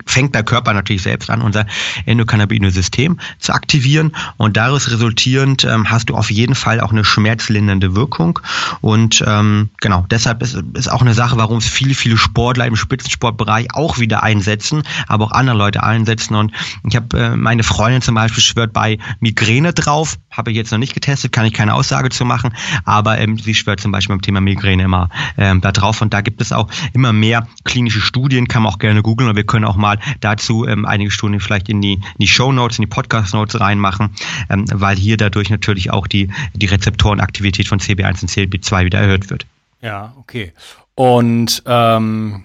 fängt 0.07 0.35
der 0.35 0.43
Körper 0.43 0.73
natürlich 0.73 1.03
selbst 1.03 1.31
an, 1.31 1.43
unser 1.43 1.67
endokannabinoide 2.07 2.75
System 2.75 3.19
zu 3.39 3.53
aktivieren. 3.53 4.13
Und 4.37 4.57
daraus 4.57 4.91
resultierend 4.91 5.65
ähm, 5.65 5.91
hast 5.91 6.09
du 6.11 6.15
auf 6.15 6.31
jeden 6.31 6.55
Fall 6.55 6.81
auch 6.81 6.93
eine 6.93 7.05
schmerzlindernde 7.05 7.95
Wirkung. 7.95 8.39
Und 8.81 9.23
ähm, 9.27 9.71
genau, 9.81 10.07
deshalb 10.11 10.43
ist, 10.43 10.63
ist 10.75 10.91
auch 10.91 11.03
eine 11.03 11.15
Sache, 11.15 11.37
warum 11.37 11.59
es 11.59 11.69
viele, 11.69 11.95
viele 11.95 12.17
Sportler 12.17 12.67
im 12.67 12.77
Spitzensportbereich 12.77 13.75
auch 13.75 13.99
wieder 13.99 14.23
einsetzen, 14.23 14.83
aber 15.07 15.27
auch 15.27 15.33
andere 15.33 15.57
Leute 15.57 15.83
einsetzen. 15.83 16.35
Und 16.35 16.53
ich 16.89 16.97
habe 16.97 17.19
äh, 17.19 17.37
meine 17.37 17.63
Freundin 17.63 18.03
zum 18.03 18.15
Beispiel 18.15 18.43
schwört 18.43 18.73
bei 18.73 18.99
Migräne 19.21 19.73
drauf, 19.73 20.19
habe 20.31 20.51
ich 20.51 20.57
jetzt 20.57 20.71
noch 20.73 20.79
nicht 20.79 20.95
getestet, 20.95 21.33
kann 21.33 21.47
ich 21.47 21.53
keine 21.53 21.75
Aussage 21.75 22.11
zu 22.11 22.25
machen, 22.25 22.55
aber 22.85 23.19
ähm, 23.19 23.39
sie 23.39 23.55
schwört 23.55 23.81
zum 23.81 23.93
Beispiel 23.93 24.15
beim 24.17 24.23
Thema 24.23 24.41
Migräne 24.41 24.85
immer 24.85 25.09
ähm, 25.37 25.61
da 25.61 25.73
drauf. 25.73 26.03
Und 26.03 26.15
da 26.15 26.21
gibt 26.21 26.41
es 26.41 26.53
auch 26.53 26.69
immer 26.93 27.13
mehr 27.13 27.47
klinische 27.65 28.01
Studien, 28.01 28.49
kann 28.49 28.63
man 28.63 28.73
auch 28.73 28.79
gerne 28.79 29.03
googeln. 29.03 29.31
Und 29.31 29.37
wir 29.37 29.45
können 29.45 29.65
auch 29.67 29.77
mal 29.77 29.99
dazu 30.21 30.67
ähm, 30.67 30.85
einige 30.87 31.11
Studien 31.11 31.41
vielleicht 31.41 31.69
in 31.69 31.81
die, 31.81 31.95
in 31.95 32.19
die 32.19 32.29
Show 32.29 32.53
Notes, 32.53 32.79
in 32.79 32.83
die 32.83 32.89
Podcast 32.89 33.35
Notes 33.35 33.61
reinmachen, 33.61 34.11
ähm, 34.49 34.65
weil 34.73 34.97
hier 34.97 35.17
dadurch 35.17 35.51
natürlich 35.51 35.91
auch 35.91 36.07
die, 36.07 36.31
die 36.55 36.67
Rezeptorenaktivität 36.67 37.69
von 37.69 37.79
CB1 37.79 38.23
und 38.23 38.31
CB2 38.31 38.85
wieder 38.85 39.01
erhöht 39.01 39.31
wird. 39.31 39.47
Ja, 39.81 40.15
okay. 40.19 40.53
Und 40.95 41.63
ähm, 41.67 42.45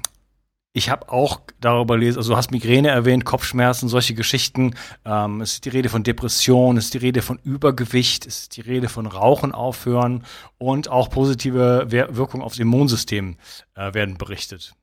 ich 0.73 0.89
habe 0.89 1.09
auch 1.09 1.41
darüber 1.59 1.95
gelesen, 1.95 2.17
also 2.17 2.31
du 2.31 2.37
hast 2.37 2.51
Migräne 2.51 2.89
erwähnt, 2.89 3.25
Kopfschmerzen, 3.25 3.89
solche 3.89 4.13
Geschichten. 4.13 4.75
Ähm, 5.05 5.41
es 5.41 5.53
ist 5.53 5.65
die 5.65 5.69
Rede 5.69 5.89
von 5.89 6.03
Depression, 6.03 6.77
es 6.77 6.85
ist 6.85 6.93
die 6.93 6.99
Rede 6.99 7.21
von 7.21 7.39
Übergewicht, 7.43 8.25
es 8.25 8.41
ist 8.41 8.57
die 8.57 8.61
Rede 8.61 8.87
von 8.87 9.05
Rauchen 9.05 9.51
aufhören 9.51 10.23
und 10.57 10.87
auch 10.87 11.09
positive 11.09 11.87
Wirkungen 11.89 12.43
aufs 12.43 12.59
Immunsystem 12.59 13.37
äh, 13.75 13.93
werden 13.93 14.17
berichtet. 14.17 14.73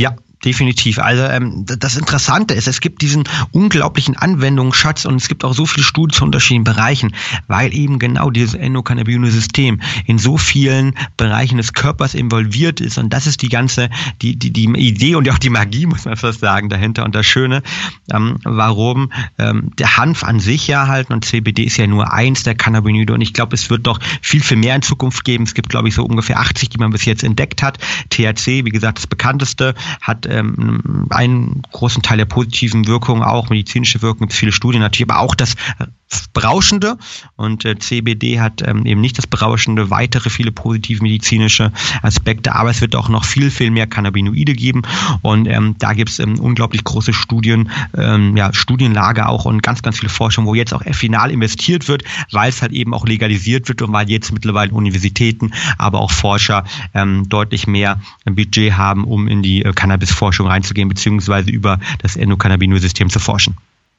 Ja, 0.00 0.16
definitiv. 0.44 0.98
Also 0.98 1.24
ähm, 1.24 1.64
das 1.66 1.96
Interessante 1.96 2.54
ist, 2.54 2.66
es 2.66 2.80
gibt 2.80 3.02
diesen 3.02 3.24
unglaublichen 3.52 4.16
Anwendungsschatz 4.16 5.04
und 5.04 5.16
es 5.16 5.28
gibt 5.28 5.44
auch 5.44 5.52
so 5.52 5.66
viele 5.66 5.84
Studien 5.84 6.14
zu 6.14 6.24
unterschiedlichen 6.24 6.64
Bereichen, 6.64 7.14
weil 7.46 7.74
eben 7.74 7.98
genau 7.98 8.30
dieses 8.30 8.54
Endokannabinoid-System 8.54 9.80
in 10.06 10.18
so 10.18 10.38
vielen 10.38 10.94
Bereichen 11.16 11.58
des 11.58 11.74
Körpers 11.74 12.14
involviert 12.14 12.80
ist 12.80 12.96
und 12.96 13.12
das 13.12 13.26
ist 13.26 13.42
die 13.42 13.48
ganze, 13.48 13.90
die, 14.22 14.36
die, 14.36 14.50
die 14.50 14.64
Idee 14.64 15.14
und 15.14 15.28
auch 15.28 15.38
die 15.38 15.50
Magie, 15.50 15.86
muss 15.86 16.06
man 16.06 16.16
fast 16.16 16.40
sagen, 16.40 16.68
dahinter 16.70 17.04
und 17.04 17.14
das 17.14 17.26
Schöne, 17.26 17.62
ähm, 18.10 18.38
warum 18.44 19.12
ähm, 19.38 19.70
der 19.78 19.98
Hanf 19.98 20.24
an 20.24 20.40
sich 20.40 20.66
ja 20.66 20.86
halt 20.86 21.10
und 21.10 21.24
CBD 21.24 21.64
ist 21.64 21.76
ja 21.76 21.86
nur 21.86 22.12
eins 22.12 22.44
der 22.44 22.54
Cannabinoide 22.54 23.12
und 23.12 23.20
ich 23.20 23.34
glaube, 23.34 23.54
es 23.54 23.68
wird 23.68 23.86
doch 23.86 24.00
viel, 24.22 24.42
viel 24.42 24.56
mehr 24.56 24.74
in 24.74 24.82
Zukunft 24.82 25.24
geben. 25.24 25.44
Es 25.44 25.54
gibt, 25.54 25.68
glaube 25.68 25.88
ich, 25.88 25.94
so 25.94 26.04
ungefähr 26.04 26.38
80, 26.38 26.70
die 26.70 26.78
man 26.78 26.90
bis 26.90 27.04
jetzt 27.04 27.22
entdeckt 27.22 27.62
hat. 27.62 27.78
THC, 28.10 28.64
wie 28.64 28.70
gesagt, 28.70 28.98
das 28.98 29.06
bekannteste, 29.06 29.74
hat 30.00 30.26
ähm, 30.26 31.06
einen 31.10 31.62
großen 31.72 32.02
Teil 32.02 32.18
der 32.18 32.24
positiven 32.24 32.86
Wirkung, 32.86 33.22
auch 33.22 33.50
medizinische 33.50 34.02
Wirkung, 34.02 34.28
gibt 34.28 34.32
viele 34.32 34.52
Studien 34.52 34.80
natürlich, 34.80 35.10
aber 35.10 35.20
auch 35.20 35.34
das 35.34 35.56
Berauschende. 36.32 36.96
Und 37.36 37.64
äh, 37.64 37.78
CBD 37.78 38.40
hat 38.40 38.62
ähm, 38.66 38.86
eben 38.86 39.00
nicht 39.00 39.18
das 39.18 39.26
Berauschende, 39.26 39.90
weitere 39.90 40.30
viele 40.30 40.52
positive 40.52 41.02
medizinische 41.02 41.72
Aspekte, 42.02 42.54
aber 42.54 42.70
es 42.70 42.80
wird 42.80 42.96
auch 42.96 43.08
noch 43.08 43.24
viel, 43.24 43.50
viel 43.50 43.70
mehr 43.70 43.86
Cannabinoide 43.86 44.54
geben. 44.54 44.82
Und 45.22 45.46
ähm, 45.46 45.76
da 45.78 45.92
gibt 45.92 46.10
es 46.10 46.18
ähm, 46.18 46.38
unglaublich 46.38 46.84
große 46.84 47.12
Studien, 47.12 47.70
ähm, 47.96 48.36
ja, 48.36 48.52
Studienlage 48.52 49.28
auch 49.28 49.44
und 49.44 49.62
ganz, 49.62 49.82
ganz 49.82 49.98
viele 49.98 50.10
Forschung, 50.10 50.46
wo 50.46 50.54
jetzt 50.54 50.72
auch 50.72 50.82
final 50.92 51.30
investiert 51.30 51.88
wird, 51.88 52.04
weil 52.30 52.48
es 52.48 52.62
halt 52.62 52.72
eben 52.72 52.94
auch 52.94 53.06
legalisiert 53.06 53.68
wird 53.68 53.82
und 53.82 53.92
weil 53.92 54.08
jetzt 54.10 54.32
mittlerweile 54.32 54.72
Universitäten, 54.72 55.52
aber 55.78 56.00
auch 56.00 56.10
Forscher 56.10 56.64
ähm, 56.94 57.28
deutlich 57.28 57.66
mehr 57.66 58.00
Budget 58.24 58.74
haben, 58.74 59.04
um 59.04 59.28
in 59.28 59.42
die 59.42 59.62
äh, 59.62 59.72
Cannabisforschung 59.72 60.46
reinzugehen, 60.46 60.88
beziehungsweise 60.88 61.50
über 61.50 61.78
das 61.98 62.16
Endokannabinoid-System 62.16 63.10
zu 63.10 63.18
forschen. 63.18 63.56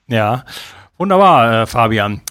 Ja, 0.08 0.44
Wunderbar, 1.02 1.64
äh, 1.64 1.66
Fabian. 1.66 2.22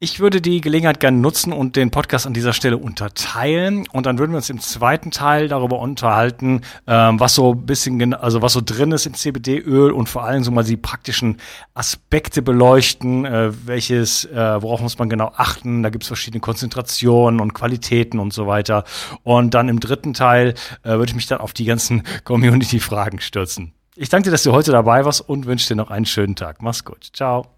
Ich 0.00 0.20
würde 0.20 0.42
die 0.42 0.60
Gelegenheit 0.60 1.00
gerne 1.00 1.16
nutzen 1.16 1.50
und 1.50 1.76
den 1.76 1.90
Podcast 1.90 2.26
an 2.26 2.34
dieser 2.34 2.52
Stelle 2.52 2.76
unterteilen. 2.76 3.86
Und 3.90 4.04
dann 4.04 4.18
würden 4.18 4.32
wir 4.32 4.36
uns 4.36 4.50
im 4.50 4.60
zweiten 4.60 5.10
Teil 5.10 5.48
darüber 5.48 5.78
unterhalten, 5.78 6.60
ähm, 6.86 7.18
was 7.18 7.34
so 7.34 7.54
ein 7.54 7.64
bisschen, 7.64 8.12
also 8.12 8.42
was 8.42 8.52
so 8.52 8.60
drin 8.62 8.92
ist 8.92 9.06
im 9.06 9.14
CBD-Öl 9.14 9.92
und 9.92 10.10
vor 10.10 10.24
allem 10.24 10.44
so 10.44 10.50
mal 10.50 10.62
die 10.62 10.76
praktischen 10.76 11.38
Aspekte 11.72 12.42
beleuchten, 12.42 13.24
äh, 13.24 13.50
welches, 13.66 14.26
äh, 14.26 14.60
worauf 14.60 14.82
muss 14.82 14.98
man 14.98 15.08
genau 15.08 15.32
achten. 15.34 15.82
Da 15.82 15.88
gibt 15.88 16.04
es 16.04 16.08
verschiedene 16.08 16.42
Konzentrationen 16.42 17.40
und 17.40 17.54
Qualitäten 17.54 18.18
und 18.18 18.34
so 18.34 18.46
weiter. 18.46 18.84
Und 19.22 19.54
dann 19.54 19.70
im 19.70 19.80
dritten 19.80 20.12
Teil 20.12 20.52
äh, 20.82 20.90
würde 20.90 21.06
ich 21.06 21.14
mich 21.14 21.28
dann 21.28 21.40
auf 21.40 21.54
die 21.54 21.64
ganzen 21.64 22.02
Community-Fragen 22.24 23.20
stürzen. 23.20 23.72
Ich 23.96 24.10
danke 24.10 24.24
dir, 24.24 24.32
dass 24.32 24.42
du 24.42 24.52
heute 24.52 24.70
dabei 24.70 25.06
warst 25.06 25.26
und 25.26 25.46
wünsche 25.46 25.68
dir 25.68 25.76
noch 25.76 25.90
einen 25.90 26.04
schönen 26.04 26.36
Tag. 26.36 26.60
Mach's 26.60 26.84
gut. 26.84 27.08
Ciao. 27.14 27.57